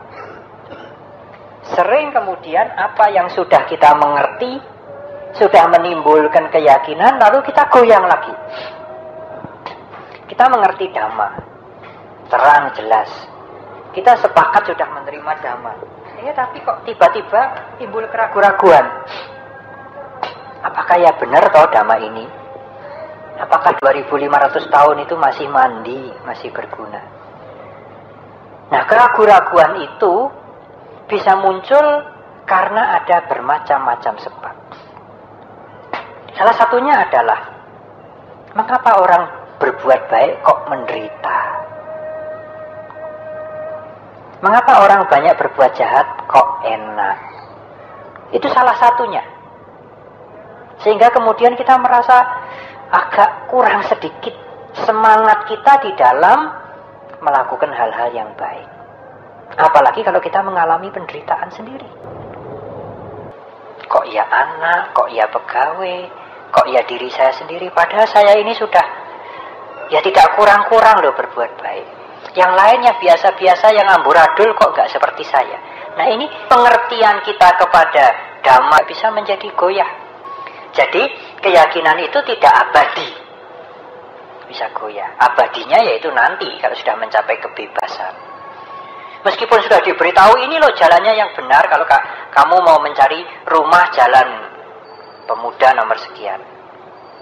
Sering 1.73 2.13
kemudian 2.13 2.69
apa 2.77 3.09
yang 3.09 3.33
sudah 3.33 3.65
kita 3.65 3.97
mengerti, 3.97 4.61
sudah 5.41 5.73
menimbulkan 5.73 6.53
keyakinan, 6.53 7.17
lalu 7.17 7.41
kita 7.49 7.73
goyang 7.73 8.05
lagi. 8.05 8.37
Kita 10.29 10.45
mengerti 10.53 10.93
dhamma, 10.93 11.41
terang 12.29 12.69
jelas. 12.77 13.09
Kita 13.97 14.13
sepakat 14.21 14.69
sudah 14.69 14.89
menerima 14.93 15.33
dhamma. 15.41 15.73
Ya, 16.21 16.37
tapi 16.37 16.61
kok 16.61 16.85
tiba-tiba 16.85 17.73
timbul 17.81 18.05
keraguan-raguan. 18.13 18.85
Apakah 20.61 20.97
ya 21.01 21.17
benar 21.17 21.49
toh 21.49 21.65
dhamma 21.73 21.97
ini? 21.97 22.29
Apakah 23.41 23.73
2500 23.81 24.69
tahun 24.69 24.97
itu 25.01 25.15
masih 25.17 25.49
mandi, 25.49 26.13
masih 26.29 26.53
berguna? 26.53 27.01
Nah, 28.69 28.85
keraguan-raguan 28.85 29.81
itu 29.81 30.29
bisa 31.09 31.41
muncul 31.41 32.05
karena 32.45 33.01
ada 33.01 33.25
bermacam-macam 33.25 34.15
sebab. 34.21 34.55
Salah 36.37 36.55
satunya 36.55 37.01
adalah 37.01 37.41
mengapa 38.53 39.01
orang 39.01 39.25
berbuat 39.57 40.01
baik 40.13 40.45
kok 40.45 40.61
menderita? 40.69 41.39
Mengapa 44.41 44.89
orang 44.89 45.05
banyak 45.05 45.37
berbuat 45.37 45.77
jahat 45.77 46.25
kok 46.25 46.65
enak? 46.65 47.17
Itu 48.33 48.49
salah 48.49 48.73
satunya. 48.81 49.21
Sehingga 50.81 51.13
kemudian 51.13 51.61
kita 51.61 51.77
merasa 51.77 52.25
agak 52.89 53.53
kurang 53.53 53.85
sedikit 53.85 54.33
semangat 54.81 55.45
kita 55.45 55.73
di 55.85 55.93
dalam 55.93 56.57
melakukan 57.21 57.69
hal-hal 57.69 58.09
yang 58.17 58.33
baik. 58.41 58.65
Apalagi 59.61 60.01
kalau 60.01 60.25
kita 60.25 60.41
mengalami 60.41 60.89
penderitaan 60.89 61.53
sendiri. 61.53 61.91
Kok 63.91 64.07
ya 64.09 64.25
anak, 64.25 64.97
kok 64.97 65.13
ya 65.13 65.29
pegawai, 65.29 66.01
kok 66.49 66.67
ya 66.73 66.81
diri 66.89 67.13
saya 67.13 67.37
sendiri. 67.37 67.69
Padahal 67.77 68.09
saya 68.09 68.41
ini 68.41 68.57
sudah 68.57 68.87
ya 69.93 70.01
tidak 70.01 70.33
kurang-kurang 70.39 71.05
loh 71.05 71.13
berbuat 71.13 71.61
baik. 71.61 72.00
Yang 72.31 72.53
lainnya 72.55 72.93
biasa-biasa 73.03 73.67
yang 73.75 73.89
amburadul 73.91 74.55
kok 74.55 74.71
gak 74.77 74.91
seperti 74.91 75.27
saya. 75.27 75.59
Nah 75.99 76.07
ini 76.07 76.31
pengertian 76.47 77.27
kita 77.27 77.49
kepada 77.59 78.05
dhamma 78.47 78.79
bisa 78.87 79.11
menjadi 79.11 79.51
goyah. 79.59 79.91
Jadi 80.71 81.03
keyakinan 81.43 81.99
itu 81.99 82.19
tidak 82.23 82.53
abadi. 82.69 83.11
Bisa 84.47 84.71
goyah. 84.71 85.19
Abadinya 85.19 85.83
yaitu 85.83 86.07
nanti 86.15 86.47
kalau 86.63 86.79
sudah 86.79 86.95
mencapai 87.03 87.35
kebebasan. 87.43 88.15
Meskipun 89.21 89.59
sudah 89.67 89.85
diberitahu 89.85 90.41
ini 90.49 90.57
loh 90.57 90.73
jalannya 90.73 91.13
yang 91.13 91.31
benar 91.37 91.67
kalau 91.69 91.85
kamu 92.33 92.57
mau 92.65 92.79
mencari 92.81 93.21
rumah 93.45 93.91
jalan 93.93 94.49
pemuda 95.29 95.77
nomor 95.77 95.99
sekian. 95.99 96.41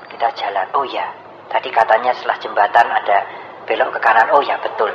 Kita 0.06 0.28
jalan. 0.36 0.68
Oh 0.78 0.86
ya, 0.86 1.10
tadi 1.50 1.72
katanya 1.74 2.14
setelah 2.14 2.38
jembatan 2.38 2.86
ada 2.86 3.18
belok 3.68 3.92
ke 3.94 4.00
kanan. 4.00 4.32
Oh 4.32 4.40
ya, 4.40 4.56
betul. 4.64 4.88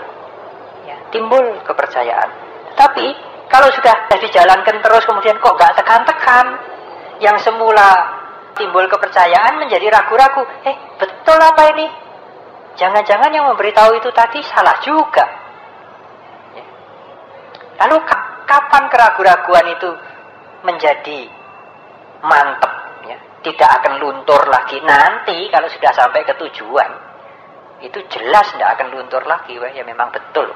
Ya, 0.89 0.97
timbul 1.13 1.61
kepercayaan. 1.63 2.30
Tapi 2.74 3.13
kalau 3.47 3.69
sudah 3.69 4.09
dijalankan 4.17 4.82
terus 4.82 5.05
kemudian 5.05 5.38
kok 5.38 5.53
gak 5.61 5.78
tekan-tekan, 5.78 6.57
yang 7.21 7.38
semula 7.39 8.19
timbul 8.57 8.86
kepercayaan 8.89 9.61
menjadi 9.61 9.93
ragu-ragu. 9.93 10.43
Eh, 10.65 10.76
betul 10.97 11.39
apa 11.39 11.63
ini? 11.78 11.88
Jangan-jangan 12.74 13.30
yang 13.30 13.45
memberitahu 13.53 14.01
itu 14.01 14.09
tadi 14.11 14.41
salah 14.43 14.82
juga. 14.82 15.26
Lalu 17.78 17.97
kapan 18.45 18.84
keraguan-raguan 18.89 19.67
itu 19.76 19.89
menjadi 20.63 21.30
mantep 22.24 22.74
ya? 23.05 23.17
Tidak 23.43 23.69
akan 23.82 23.93
luntur 23.99 24.41
lagi 24.49 24.80
nanti 24.82 25.49
kalau 25.51 25.67
sudah 25.69 25.91
sampai 25.93 26.21
ke 26.26 26.34
tujuan. 26.38 26.91
Itu 27.84 27.99
jelas 28.07 28.47
tidak 28.55 28.79
akan 28.79 28.95
luntur 28.95 29.23
lagi, 29.27 29.59
wah. 29.59 29.67
ya 29.75 29.84
memang 29.84 30.09
betul. 30.15 30.47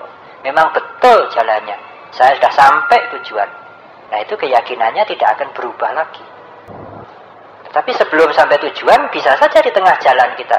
Memang 0.47 0.71
betul 0.71 1.28
jalannya. 1.36 1.75
Saya 2.15 2.39
sudah 2.39 2.53
sampai 2.55 2.99
tujuan. 3.19 3.49
Nah, 4.07 4.23
itu 4.23 4.34
keyakinannya 4.39 5.03
tidak 5.03 5.36
akan 5.36 5.51
berubah 5.51 5.91
lagi. 5.91 6.23
Tapi 7.67 7.91
sebelum 7.91 8.32
sampai 8.32 8.57
tujuan 8.71 9.11
bisa 9.11 9.36
saja 9.36 9.59
di 9.59 9.69
tengah 9.75 9.95
jalan 9.99 10.30
kita 10.39 10.57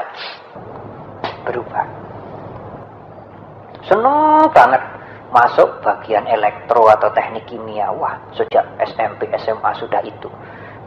berubah. 1.49 1.85
Seneng 3.89 4.45
banget 4.53 4.83
masuk 5.29 5.81
bagian 5.85 6.25
elektro 6.25 6.89
atau 6.89 7.09
teknik 7.13 7.45
kimia 7.45 7.93
wah 7.93 8.17
sejak 8.33 8.65
SMP 8.81 9.29
SMA 9.37 9.71
sudah 9.77 10.01
itu 10.01 10.29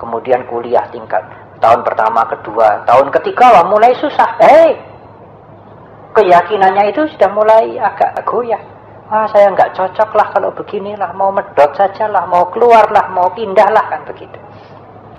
kemudian 0.02 0.42
kuliah 0.50 0.82
tingkat 0.90 1.22
tahun 1.62 1.86
pertama 1.86 2.26
kedua 2.26 2.82
tahun 2.82 3.14
ketiga 3.14 3.54
wah 3.54 3.64
mulai 3.70 3.94
susah 4.02 4.34
hey, 4.42 4.74
keyakinannya 6.12 6.92
itu 6.92 7.08
sudah 7.16 7.30
mulai 7.32 7.76
agak 7.80 8.20
goyah. 8.28 8.60
Wah 9.12 9.28
saya 9.28 9.52
nggak 9.52 9.76
cocok 9.76 10.10
lah 10.16 10.32
kalau 10.32 10.50
beginilah 10.56 11.12
mau 11.12 11.28
medot 11.28 11.68
saja 11.76 12.08
lah 12.08 12.24
mau 12.24 12.48
keluar 12.48 12.88
lah 12.88 13.12
mau 13.12 13.28
pindah 13.32 13.68
lah 13.68 13.84
kan 13.92 14.08
begitu. 14.08 14.40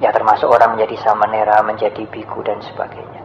Ya 0.02 0.10
termasuk 0.10 0.50
orang 0.50 0.74
menjadi 0.74 0.98
samanera 1.06 1.62
menjadi 1.62 2.02
biku 2.10 2.41
dan 2.41 2.58
sebagainya. 2.66 3.22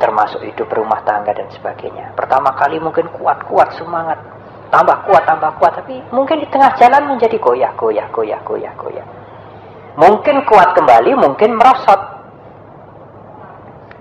Termasuk 0.00 0.40
hidup 0.40 0.72
rumah 0.72 1.04
tangga 1.04 1.36
dan 1.36 1.46
sebagainya. 1.52 2.16
Pertama 2.16 2.56
kali 2.56 2.80
mungkin 2.80 3.06
kuat-kuat 3.12 3.76
semangat. 3.76 4.18
Tambah 4.72 5.04
kuat, 5.04 5.28
tambah 5.28 5.52
kuat, 5.60 5.84
tapi 5.84 6.00
mungkin 6.16 6.40
di 6.40 6.48
tengah 6.48 6.72
jalan 6.80 7.12
menjadi 7.12 7.36
goyah, 7.36 7.76
goyah, 7.76 8.08
goyah, 8.08 8.40
goyah, 8.40 8.72
goyah. 8.80 9.04
Mungkin 10.00 10.48
kuat 10.48 10.72
kembali, 10.72 11.12
mungkin 11.12 11.52
merosot. 11.60 12.00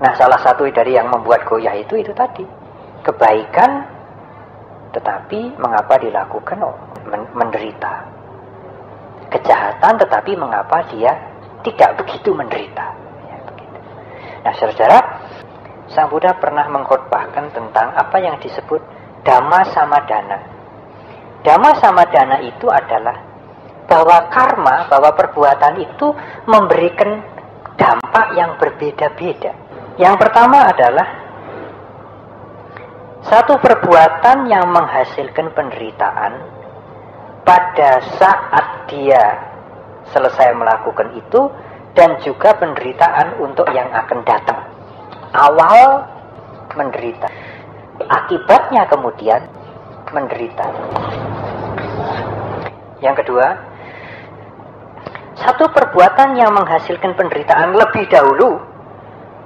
Nah, 0.02 0.18
salah 0.18 0.42
satu 0.42 0.66
dari 0.74 0.98
yang 0.98 1.14
membuat 1.14 1.46
goyah 1.46 1.78
itu 1.78 1.94
itu 2.02 2.10
tadi 2.18 2.42
kebaikan, 3.06 3.86
tetapi 4.98 5.62
mengapa 5.62 6.02
dilakukan 6.02 6.58
oh, 6.66 6.74
menderita? 7.38 8.10
Kejahatan, 9.32 9.96
tetapi 10.02 10.36
mengapa 10.36 10.84
dia 10.90 11.14
tidak 11.62 12.02
begitu 12.02 12.34
menderita? 12.34 12.86
Ya, 13.30 13.38
begitu. 13.46 13.78
Nah, 14.44 14.54
saudara, 14.58 15.00
Sang 15.92 16.10
Buddha 16.10 16.34
pernah 16.36 16.66
mengkhotbahkan 16.72 17.54
tentang 17.54 17.94
apa 17.94 18.18
yang 18.18 18.42
disebut 18.42 18.82
dhamma 19.22 19.70
sama 19.70 20.02
dana. 20.10 20.40
Dhamma 21.46 21.72
sama 21.78 22.10
dana 22.10 22.42
itu 22.42 22.68
adalah 22.68 23.22
bahwa 23.86 24.18
karma, 24.32 24.88
bahwa 24.88 25.12
perbuatan 25.14 25.84
itu 25.84 26.16
memberikan 26.48 27.22
dampak 27.76 28.40
yang 28.40 28.56
berbeda-beda. 28.56 29.61
Yang 30.02 30.16
pertama 30.18 30.66
adalah 30.66 31.08
satu 33.22 33.54
perbuatan 33.62 34.50
yang 34.50 34.66
menghasilkan 34.74 35.54
penderitaan 35.54 36.42
pada 37.46 38.02
saat 38.18 38.90
dia 38.90 39.38
selesai 40.10 40.58
melakukan 40.58 41.14
itu 41.14 41.54
dan 41.94 42.18
juga 42.26 42.58
penderitaan 42.58 43.38
untuk 43.46 43.70
yang 43.78 43.94
akan 43.94 44.26
datang. 44.26 44.66
Awal 45.38 46.10
menderita, 46.74 47.30
akibatnya 48.10 48.90
kemudian 48.90 49.46
menderita. 50.10 50.66
Yang 53.06 53.16
kedua, 53.22 53.48
satu 55.38 55.70
perbuatan 55.70 56.42
yang 56.42 56.58
menghasilkan 56.58 57.14
penderitaan 57.14 57.78
lebih 57.78 58.10
dahulu, 58.10 58.71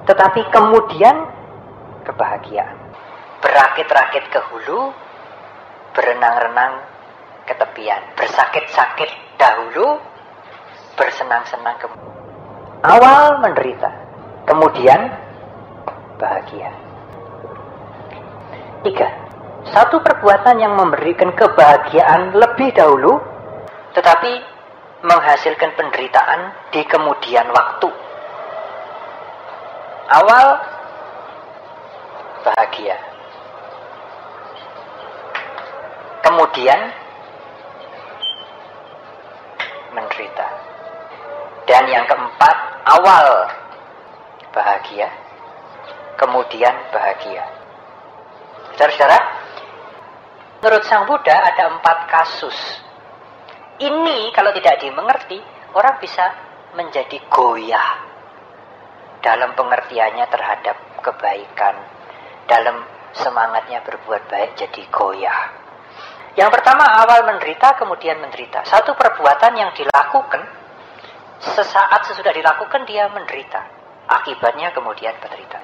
tetapi 0.06 0.41
kemudian 0.53 1.18
kebahagiaan. 2.06 2.78
Berakit-rakit 3.41 4.26
ke 4.30 4.39
hulu, 4.49 4.93
berenang-renang 5.93 6.82
ke 7.45 7.53
tepian. 7.58 8.01
Bersakit-sakit 8.18 9.10
dahulu, 9.38 10.01
bersenang-senang 10.97 11.78
kemudian. 11.82 12.14
Awal 12.86 13.41
menderita, 13.41 13.89
kemudian 14.45 15.10
bahagia. 16.22 16.70
Tiga, 18.86 19.10
satu 19.74 19.97
perbuatan 20.06 20.62
yang 20.62 20.78
memberikan 20.78 21.34
kebahagiaan 21.34 22.38
lebih 22.38 22.70
dahulu, 22.78 23.18
tetapi 23.97 24.32
menghasilkan 25.01 25.74
penderitaan 25.74 26.53
di 26.70 26.86
kemudian 26.86 27.49
waktu. 27.49 28.05
Awal 30.06 30.47
bahagia, 32.45 32.93
kemudian 36.22 36.93
menderita. 39.97 40.47
Dan 41.66 41.89
yang 41.89 42.06
keempat, 42.06 42.58
awal 42.86 43.49
bahagia, 44.53 45.10
kemudian 46.22 46.78
bahagia. 46.93 47.41
Saudara-saudara, 48.78 49.20
menurut 50.62 50.86
Sang 50.86 51.10
Buddha 51.10 51.34
ada 51.34 51.74
empat 51.74 51.97
kasus. 52.14 52.58
Ini 53.82 54.30
kalau 54.38 54.53
tidak 54.53 54.86
dimengerti, 54.86 55.41
orang 55.74 55.97
bisa 55.97 56.30
menjadi 56.78 57.18
goyah 57.34 58.14
dalam 59.26 59.57
pengertiannya 59.57 60.30
terhadap 60.30 60.78
kebaikan, 61.01 61.76
dalam 62.45 62.86
semangatnya 63.17 63.82
berbuat 63.82 64.30
baik 64.30 64.53
jadi 64.53 64.86
goyah. 64.93 65.41
Yang 66.38 66.61
pertama 66.61 66.86
awal 67.01 67.26
menderita 67.26 67.73
kemudian 67.82 68.21
menderita. 68.21 68.61
Satu 68.69 68.93
perbuatan 68.93 69.57
yang 69.57 69.73
dilakukan 69.73 70.45
sesaat 71.41 72.05
sesudah 72.05 72.30
dilakukan 72.30 72.86
dia 72.86 73.09
menderita. 73.09 73.65
Akibatnya 74.05 74.69
kemudian 74.69 75.17
menderita. 75.17 75.57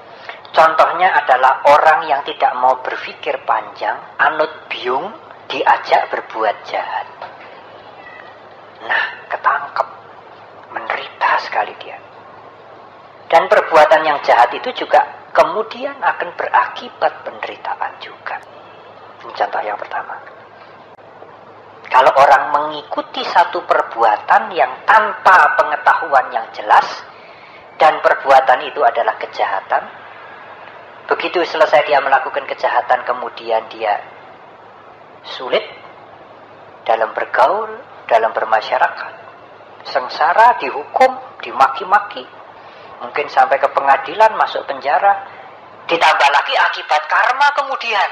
Contohnya 0.50 1.14
adalah 1.14 1.62
orang 1.70 2.10
yang 2.10 2.26
tidak 2.26 2.50
mau 2.58 2.82
berpikir 2.82 3.46
panjang, 3.46 3.94
anut 4.18 4.66
biung, 4.66 5.14
diajak 5.46 6.10
berbuat 6.10 6.56
jahat. 6.66 7.06
Nah, 8.82 9.04
ketangkep. 9.30 9.88
Menderita 10.72 11.30
sekali 11.44 11.76
dia. 11.78 12.11
Dan 13.32 13.48
perbuatan 13.48 14.04
yang 14.04 14.20
jahat 14.20 14.52
itu 14.52 14.84
juga 14.84 15.00
kemudian 15.32 15.96
akan 15.96 16.36
berakibat 16.36 17.24
penderitaan 17.24 17.96
juga. 18.04 18.36
Ini 19.24 19.32
contoh 19.32 19.62
yang 19.64 19.80
pertama. 19.80 20.20
Kalau 21.88 22.12
orang 22.12 22.52
mengikuti 22.52 23.24
satu 23.24 23.64
perbuatan 23.64 24.52
yang 24.52 24.84
tanpa 24.84 25.56
pengetahuan 25.56 26.28
yang 26.28 26.44
jelas, 26.52 26.84
dan 27.80 28.04
perbuatan 28.04 28.68
itu 28.68 28.84
adalah 28.84 29.16
kejahatan, 29.16 29.80
begitu 31.08 31.40
selesai 31.48 31.88
dia 31.88 32.04
melakukan 32.04 32.44
kejahatan, 32.44 33.00
kemudian 33.08 33.64
dia 33.72 33.96
sulit 35.24 35.64
dalam 36.84 37.16
bergaul, 37.16 37.80
dalam 38.08 38.32
bermasyarakat, 38.36 39.12
sengsara, 39.88 40.60
dihukum, 40.60 41.16
dimaki-maki, 41.40 42.28
mungkin 43.02 43.26
sampai 43.28 43.58
ke 43.58 43.68
pengadilan, 43.74 44.32
masuk 44.38 44.62
penjara, 44.64 45.26
ditambah 45.90 46.28
lagi 46.30 46.54
akibat 46.54 47.02
karma 47.10 47.48
kemudian. 47.58 48.10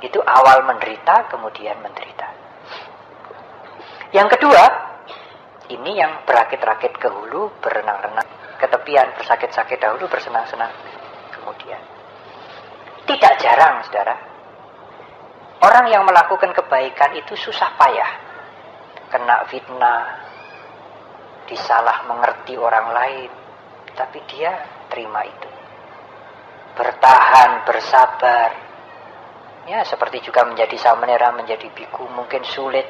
Itu 0.00 0.22
awal 0.22 0.62
menderita, 0.64 1.28
kemudian 1.28 1.82
menderita. 1.82 2.28
Yang 4.14 4.38
kedua, 4.38 4.62
ini 5.74 5.98
yang 5.98 6.22
berakit-rakit 6.22 6.94
ke 7.02 7.08
hulu, 7.10 7.50
berenang-renang 7.58 8.28
ke 8.62 8.66
tepian, 8.70 9.10
bersakit-sakit 9.18 9.78
dahulu, 9.82 10.06
bersenang-senang 10.06 10.70
kemudian. 11.34 11.82
Tidak 13.04 13.34
jarang, 13.42 13.84
saudara. 13.84 14.16
Orang 15.64 15.88
yang 15.88 16.04
melakukan 16.04 16.52
kebaikan 16.52 17.16
itu 17.16 17.34
susah 17.36 17.72
payah. 17.76 18.12
Kena 19.08 19.44
fitnah, 19.48 20.24
disalah 21.48 22.04
mengerti 22.08 22.56
orang 22.56 22.88
lain, 22.92 23.30
tapi 23.94 24.18
dia 24.30 24.52
terima 24.90 25.22
itu. 25.26 25.50
Bertahan, 26.74 27.62
bersabar. 27.66 28.50
Ya, 29.64 29.80
seperti 29.86 30.20
juga 30.20 30.44
menjadi 30.44 30.76
samanera, 30.76 31.32
menjadi 31.32 31.70
biku, 31.72 32.04
mungkin 32.12 32.44
sulit 32.44 32.84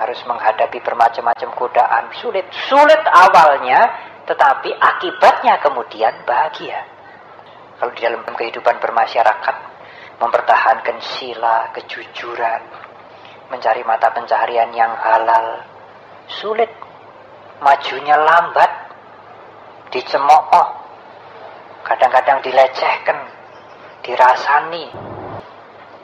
harus 0.00 0.16
menghadapi 0.24 0.80
bermacam-macam 0.80 1.48
godaan 1.52 2.08
sulit 2.16 2.48
sulit 2.72 3.04
awalnya 3.04 3.84
tetapi 4.24 4.72
akibatnya 4.72 5.60
kemudian 5.60 6.24
bahagia 6.24 6.88
kalau 7.76 7.92
di 7.92 8.00
dalam 8.00 8.24
kehidupan 8.24 8.80
bermasyarakat 8.80 9.56
mempertahankan 10.16 10.96
sila 11.04 11.68
kejujuran 11.76 12.64
mencari 13.52 13.84
mata 13.84 14.08
pencaharian 14.16 14.72
yang 14.72 14.96
halal 14.96 15.68
sulit 16.32 16.72
majunya 17.60 18.16
lambat 18.16 18.72
dicemooh 19.90 20.68
kadang-kadang 21.84 22.42
dilecehkan 22.46 23.18
dirasani 24.06 24.86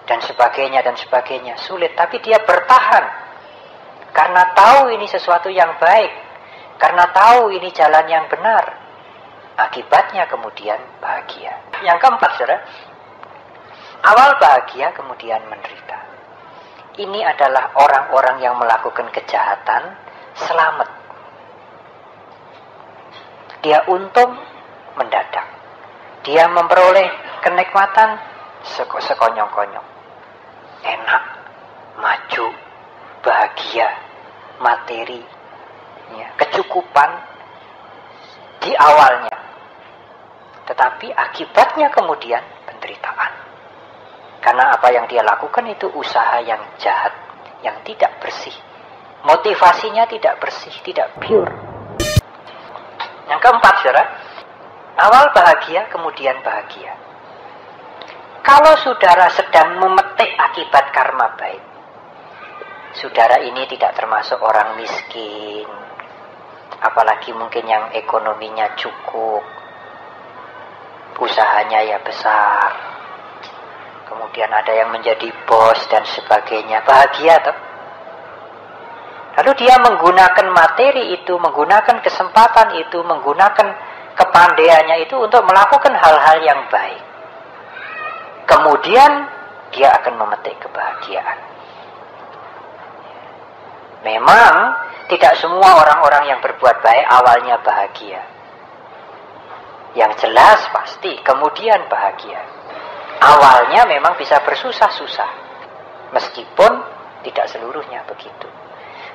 dan 0.06 0.18
sebagainya 0.22 0.82
dan 0.82 0.94
sebagainya 0.98 1.58
sulit 1.58 1.94
tapi 1.94 2.18
dia 2.22 2.38
bertahan 2.42 3.26
karena 4.16 4.48
tahu 4.56 4.96
ini 4.96 5.04
sesuatu 5.04 5.52
yang 5.52 5.76
baik. 5.76 6.08
Karena 6.80 7.04
tahu 7.12 7.52
ini 7.52 7.68
jalan 7.76 8.08
yang 8.08 8.24
benar. 8.32 8.64
Akibatnya 9.60 10.24
kemudian 10.24 10.80
bahagia. 11.04 11.52
Yang 11.84 12.00
keempat, 12.00 12.30
saudara. 12.40 12.64
Awal 14.08 14.40
bahagia 14.40 14.96
kemudian 14.96 15.44
menderita. 15.52 16.00
Ini 16.96 17.28
adalah 17.28 17.76
orang-orang 17.76 18.40
yang 18.40 18.56
melakukan 18.56 19.12
kejahatan 19.12 20.00
selamat. 20.32 20.88
Dia 23.66 23.82
untung 23.90 24.30
mendadak. 24.94 25.42
Dia 26.22 26.46
memperoleh 26.46 27.10
kenikmatan 27.42 28.14
sekonyong-konyong. 29.10 29.82
Enak, 30.86 31.22
maju, 31.98 32.46
bahagia, 33.26 33.90
materi, 34.62 35.18
ya, 36.14 36.30
kecukupan 36.38 37.10
di 38.62 38.70
awalnya. 38.78 39.34
Tetapi 40.70 41.10
akibatnya 41.10 41.90
kemudian 41.90 42.46
penderitaan. 42.70 43.32
Karena 44.46 44.78
apa 44.78 44.94
yang 44.94 45.10
dia 45.10 45.26
lakukan 45.26 45.66
itu 45.66 45.90
usaha 45.90 46.38
yang 46.38 46.62
jahat, 46.78 47.18
yang 47.66 47.82
tidak 47.82 48.14
bersih. 48.22 48.54
Motivasinya 49.26 50.06
tidak 50.06 50.38
bersih, 50.38 50.70
tidak 50.86 51.10
pure. 51.18 51.65
Yang 53.26 53.40
keempat, 53.42 53.74
saudara, 53.82 54.04
awal 55.02 55.24
bahagia, 55.34 55.90
kemudian 55.90 56.38
bahagia. 56.46 56.94
Kalau 58.46 58.78
saudara 58.78 59.26
sedang 59.34 59.82
memetik 59.82 60.30
akibat 60.38 60.94
karma 60.94 61.34
baik, 61.34 61.62
saudara 62.94 63.42
ini 63.42 63.66
tidak 63.66 63.98
termasuk 63.98 64.38
orang 64.38 64.78
miskin, 64.78 65.66
apalagi 66.78 67.34
mungkin 67.34 67.66
yang 67.66 67.90
ekonominya 67.90 68.78
cukup, 68.78 69.42
usahanya 71.18 71.82
ya 71.82 71.98
besar, 72.06 72.70
kemudian 74.06 74.54
ada 74.54 74.70
yang 74.70 74.94
menjadi 74.94 75.26
bos 75.50 75.82
dan 75.90 76.06
sebagainya, 76.06 76.86
bahagia 76.86 77.42
toh? 77.42 77.65
Lalu 79.36 79.52
dia 79.60 79.76
menggunakan 79.76 80.46
materi 80.48 81.12
itu, 81.12 81.36
menggunakan 81.36 82.00
kesempatan 82.00 82.80
itu, 82.80 83.04
menggunakan 83.04 83.68
kepandaiannya 84.16 85.04
itu 85.04 85.12
untuk 85.20 85.44
melakukan 85.44 85.92
hal-hal 85.92 86.38
yang 86.40 86.60
baik. 86.72 87.04
Kemudian 88.48 89.12
dia 89.76 89.92
akan 89.92 90.14
memetik 90.16 90.56
kebahagiaan. 90.64 91.38
Memang 94.08 94.54
tidak 95.12 95.36
semua 95.36 95.84
orang-orang 95.84 96.32
yang 96.32 96.40
berbuat 96.40 96.80
baik 96.80 97.06
awalnya 97.10 97.60
bahagia. 97.60 98.22
Yang 99.92 100.12
jelas 100.24 100.64
pasti 100.72 101.12
kemudian 101.20 101.84
bahagia. 101.92 102.40
Awalnya 103.20 103.84
memang 103.84 104.16
bisa 104.16 104.40
bersusah-susah. 104.44 105.30
Meskipun 106.14 106.72
tidak 107.26 107.50
seluruhnya 107.50 108.04
begitu. 108.06 108.48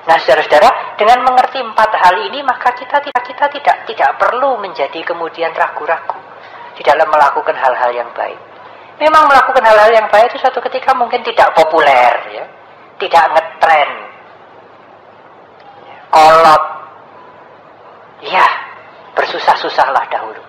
Nah, 0.02 0.18
saudara-saudara, 0.18 0.98
dengan 0.98 1.22
mengerti 1.22 1.62
empat 1.62 1.90
hal 1.94 2.26
ini, 2.26 2.42
maka 2.42 2.74
kita 2.74 2.98
tidak 3.06 3.22
kita 3.22 3.46
tidak 3.54 3.76
tidak 3.86 4.10
perlu 4.18 4.58
menjadi 4.58 4.98
kemudian 5.06 5.54
ragu-ragu 5.54 6.18
di 6.74 6.82
dalam 6.82 7.06
melakukan 7.06 7.54
hal-hal 7.54 7.90
yang 7.94 8.10
baik. 8.10 8.38
Memang 8.98 9.30
melakukan 9.30 9.62
hal-hal 9.62 9.90
yang 9.94 10.06
baik 10.10 10.34
itu 10.34 10.42
suatu 10.42 10.58
ketika 10.58 10.90
mungkin 10.98 11.22
tidak 11.22 11.54
populer, 11.54 12.14
ya, 12.34 12.44
tidak 12.98 13.24
ngetren, 13.30 13.90
kolot, 16.10 16.64
ya 18.26 18.46
bersusah-susahlah 19.14 20.04
dahulu. 20.10 20.42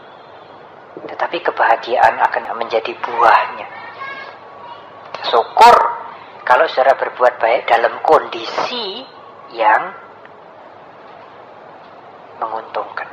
Tetapi 1.14 1.38
kebahagiaan 1.46 2.18
akan 2.18 2.58
menjadi 2.58 2.94
buahnya. 3.06 3.68
Syukur 5.30 5.76
kalau 6.42 6.66
saudara 6.68 6.98
berbuat 6.98 7.38
baik 7.40 7.70
dalam 7.70 8.02
kondisi 8.04 9.06
yang 9.54 9.94
menguntungkan. 12.42 13.08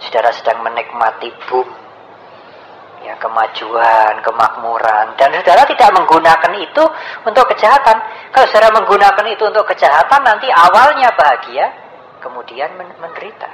Saudara 0.00 0.32
sedang 0.32 0.60
menikmati 0.64 1.32
boom, 1.48 1.68
ya 3.04 3.16
kemajuan, 3.16 4.20
kemakmuran, 4.20 5.16
dan 5.16 5.32
saudara 5.40 5.64
tidak 5.68 5.90
menggunakan 5.92 6.52
itu 6.58 6.84
untuk 7.24 7.44
kejahatan. 7.54 7.96
Kalau 8.32 8.46
saudara 8.50 8.72
menggunakan 8.76 9.26
itu 9.30 9.44
untuk 9.46 9.64
kejahatan, 9.68 10.20
nanti 10.24 10.48
awalnya 10.52 11.12
bahagia, 11.16 11.66
kemudian 12.20 12.76
menderita. 12.76 13.48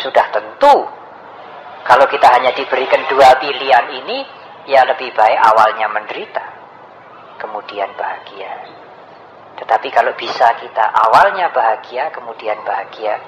Sudah 0.00 0.26
tentu, 0.30 0.86
kalau 1.84 2.06
kita 2.06 2.30
hanya 2.30 2.54
diberikan 2.54 3.02
dua 3.10 3.36
pilihan 3.42 3.86
ini, 4.00 4.22
ya 4.70 4.86
lebih 4.86 5.10
baik 5.12 5.38
awalnya 5.50 5.90
menderita, 5.90 6.44
kemudian 7.42 7.90
bahagia. 7.98 8.80
Tetapi 9.60 9.88
kalau 9.92 10.16
bisa 10.16 10.56
kita 10.56 10.84
awalnya 10.88 11.52
bahagia, 11.52 12.08
kemudian 12.10 12.56
bahagia, 12.64 13.20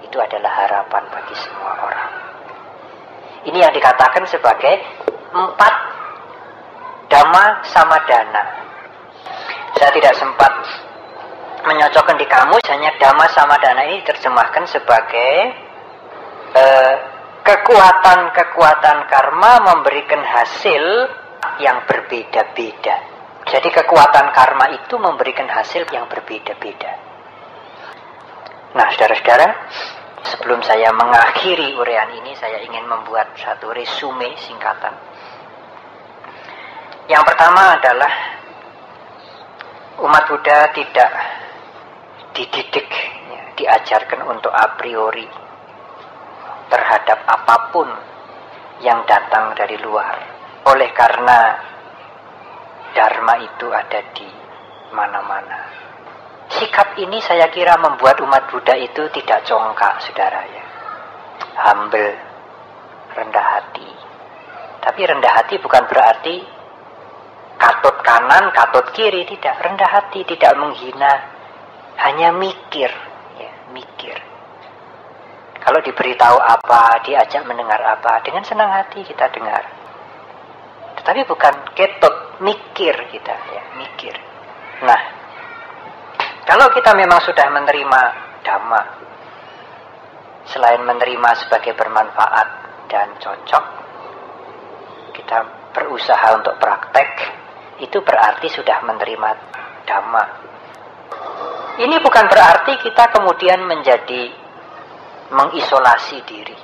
itu 0.00 0.16
adalah 0.16 0.52
harapan 0.64 1.04
bagi 1.12 1.34
semua 1.36 1.72
orang. 1.84 2.10
Ini 3.44 3.58
yang 3.68 3.72
dikatakan 3.76 4.24
sebagai 4.24 4.74
empat 5.30 5.74
dhamma 7.12 7.44
sama 7.68 7.96
dana. 8.08 8.44
Saya 9.76 9.90
tidak 9.94 10.14
sempat 10.16 10.52
menyocokkan 11.68 12.16
di 12.16 12.26
kamus, 12.26 12.64
hanya 12.72 12.96
dhamma 12.96 13.28
sama 13.30 13.60
dana 13.60 13.84
ini 13.84 14.00
diterjemahkan 14.02 14.64
sebagai 14.66 15.32
eh, 16.56 16.94
kekuatan-kekuatan 17.44 18.98
karma 19.08 19.52
memberikan 19.72 20.20
hasil 20.24 20.84
yang 21.60 21.84
berbeda-beda. 21.88 23.17
Jadi 23.48 23.68
kekuatan 23.72 24.28
karma 24.36 24.68
itu 24.76 25.00
memberikan 25.00 25.48
hasil 25.48 25.88
yang 25.88 26.04
berbeda-beda. 26.04 26.92
Nah, 28.76 28.92
saudara-saudara, 28.92 29.48
sebelum 30.20 30.60
saya 30.60 30.92
mengakhiri 30.92 31.72
urean 31.80 32.12
ini, 32.20 32.36
saya 32.36 32.60
ingin 32.60 32.84
membuat 32.84 33.32
satu 33.40 33.72
resume 33.72 34.36
singkatan. 34.36 34.92
Yang 37.08 37.24
pertama 37.24 37.80
adalah 37.80 38.12
umat 40.04 40.24
Buddha 40.28 40.68
tidak 40.76 41.12
dididik, 42.36 42.88
ya, 43.32 43.42
diajarkan 43.56 44.28
untuk 44.28 44.52
a 44.52 44.76
priori 44.76 45.24
terhadap 46.68 47.24
apa 47.24 47.56
pun 47.72 47.88
yang 48.84 49.08
datang 49.08 49.56
dari 49.56 49.80
luar. 49.80 50.20
Oleh 50.68 50.92
karena 50.92 51.56
Dharma 52.98 53.38
itu 53.38 53.70
ada 53.70 54.02
di 54.10 54.26
mana-mana. 54.90 55.70
Sikap 56.50 56.98
ini 56.98 57.22
saya 57.22 57.46
kira 57.46 57.78
membuat 57.78 58.18
umat 58.26 58.50
Buddha 58.50 58.74
itu 58.74 59.06
tidak 59.14 59.46
congkak, 59.46 60.02
saudara 60.02 60.42
ya. 60.42 60.64
Humble, 61.62 62.18
rendah 63.14 63.46
hati. 63.54 63.86
Tapi 64.82 65.00
rendah 65.06 65.30
hati 65.30 65.62
bukan 65.62 65.86
berarti 65.86 66.42
katut 67.54 68.02
kanan, 68.02 68.50
katut 68.50 68.90
kiri, 68.90 69.22
tidak. 69.30 69.62
Rendah 69.62 69.86
hati, 69.86 70.26
tidak 70.26 70.58
menghina. 70.58 71.38
Hanya 72.02 72.34
mikir, 72.34 72.90
ya, 73.38 73.52
mikir. 73.70 74.18
Kalau 75.62 75.78
diberitahu 75.86 76.34
apa, 76.34 76.98
diajak 77.06 77.46
mendengar 77.46 77.78
apa, 77.78 78.26
dengan 78.26 78.42
senang 78.42 78.74
hati 78.74 79.06
kita 79.06 79.30
dengar. 79.30 79.62
Tetapi 80.98 81.30
bukan 81.30 81.54
ketut, 81.78 82.17
mikir 82.38 82.94
kita 83.10 83.34
ya 83.34 83.62
mikir. 83.78 84.14
Nah 84.86 85.00
kalau 86.46 86.70
kita 86.72 86.94
memang 86.94 87.20
sudah 87.22 87.46
menerima 87.50 88.02
dhamma 88.46 88.82
selain 90.48 90.80
menerima 90.80 91.30
sebagai 91.44 91.76
bermanfaat 91.76 92.48
dan 92.88 93.12
cocok 93.20 93.64
kita 95.12 95.38
berusaha 95.76 96.26
untuk 96.38 96.56
praktek 96.56 97.10
itu 97.84 98.00
berarti 98.00 98.48
sudah 98.48 98.80
menerima 98.86 99.30
dhamma. 99.84 100.24
Ini 101.78 101.96
bukan 102.02 102.26
berarti 102.26 102.74
kita 102.82 103.14
kemudian 103.14 103.62
menjadi 103.62 104.34
mengisolasi 105.30 106.18
diri 106.26 106.58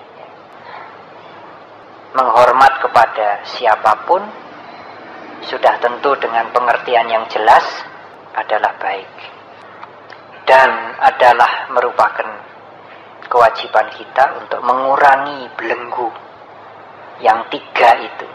menghormat 2.14 2.79
kepada 2.79 3.43
siapa 3.43 4.07
pun 4.07 4.22
sudah 5.49 5.80
tentu 5.80 6.16
dengan 6.20 6.51
pengertian 6.51 7.09
yang 7.09 7.24
jelas 7.28 7.64
adalah 8.34 8.74
baik 8.80 9.11
dan 10.45 10.70
adalah 11.01 11.72
merupakan 11.72 12.28
kewajiban 13.28 13.88
kita 13.97 14.45
untuk 14.45 14.61
mengurangi 14.61 15.49
belenggu 15.57 16.09
yang 17.24 17.49
tiga 17.49 17.90
itu. 18.05 18.28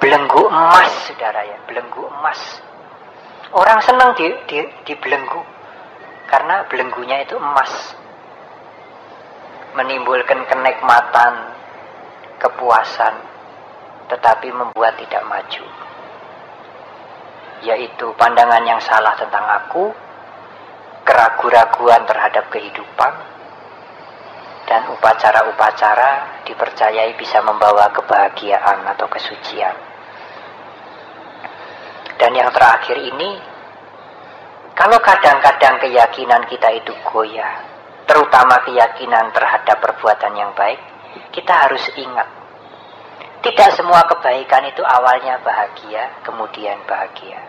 Belenggu 0.00 0.48
emas 0.48 0.92
saudara 1.04 1.44
ya 1.44 1.60
belenggu 1.68 2.08
emas. 2.08 2.40
Orang 3.52 3.84
senang 3.84 4.16
di, 4.16 4.32
di, 4.48 4.64
di 4.88 4.94
belenggu 4.96 5.42
karena 6.30 6.64
belenggunya 6.72 7.20
itu 7.28 7.36
emas. 7.36 7.96
Menimbulkan 9.76 10.48
kenikmatan 10.48 11.32
kepuasan 12.40 13.14
tetapi 14.10 14.50
membuat 14.50 14.98
tidak 14.98 15.22
maju 15.28 15.79
yaitu 17.64 18.12
pandangan 18.16 18.64
yang 18.64 18.80
salah 18.80 19.16
tentang 19.16 19.44
aku, 19.44 19.92
keraguan-raguan 21.04 22.04
terhadap 22.08 22.48
kehidupan, 22.48 23.12
dan 24.68 24.86
upacara-upacara 24.94 26.42
dipercayai 26.46 27.12
bisa 27.18 27.42
membawa 27.42 27.90
kebahagiaan 27.92 28.86
atau 28.96 29.06
kesucian. 29.10 29.76
Dan 32.20 32.36
yang 32.36 32.52
terakhir 32.52 33.00
ini, 33.00 33.40
kalau 34.76 35.00
kadang-kadang 35.00 35.80
keyakinan 35.80 36.44
kita 36.48 36.68
itu 36.76 36.92
goyah, 37.08 37.64
terutama 38.04 38.60
keyakinan 38.64 39.32
terhadap 39.32 39.80
perbuatan 39.80 40.32
yang 40.36 40.52
baik, 40.52 40.78
kita 41.32 41.52
harus 41.52 41.84
ingat 41.96 42.40
tidak 43.40 43.72
semua 43.72 44.04
kebaikan 44.04 44.68
itu 44.68 44.84
awalnya 44.84 45.40
bahagia, 45.40 46.20
kemudian 46.20 46.76
bahagia. 46.84 47.40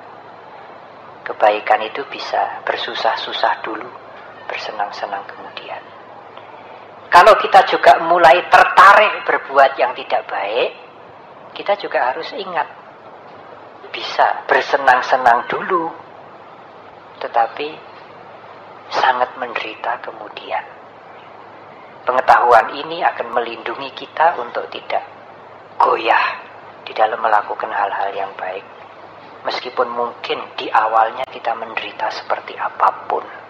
Kebaikan 1.21 1.85
itu 1.85 2.01
bisa 2.09 2.65
bersusah-susah 2.65 3.61
dulu, 3.61 3.89
bersenang-senang 4.49 5.21
kemudian. 5.29 5.81
Kalau 7.11 7.35
kita 7.37 7.61
juga 7.67 8.01
mulai 8.07 8.47
tertarik 8.47 9.27
berbuat 9.27 9.77
yang 9.77 9.91
tidak 9.93 10.25
baik, 10.25 10.71
kita 11.53 11.77
juga 11.77 12.09
harus 12.09 12.31
ingat 12.33 12.65
bisa 13.91 14.47
bersenang-senang 14.47 15.45
dulu, 15.51 15.91
tetapi 17.19 17.75
sangat 18.89 19.35
menderita 19.37 19.99
kemudian. 20.01 20.63
Pengetahuan 22.01 22.73
ini 22.81 23.05
akan 23.05 23.27
melindungi 23.29 23.93
kita 23.93 24.41
untuk 24.41 24.65
tidak 24.73 25.05
goyah 25.77 26.41
di 26.81 26.97
dalam 26.97 27.21
melakukan 27.21 27.69
hal-hal 27.69 28.09
yang 28.15 28.31
baik. 28.33 28.80
Meskipun 29.41 29.89
mungkin 29.89 30.37
di 30.53 30.69
awalnya 30.69 31.25
kita 31.25 31.57
menderita 31.57 32.13
seperti 32.13 32.53
apa 32.57 33.09
pun. 33.09 33.40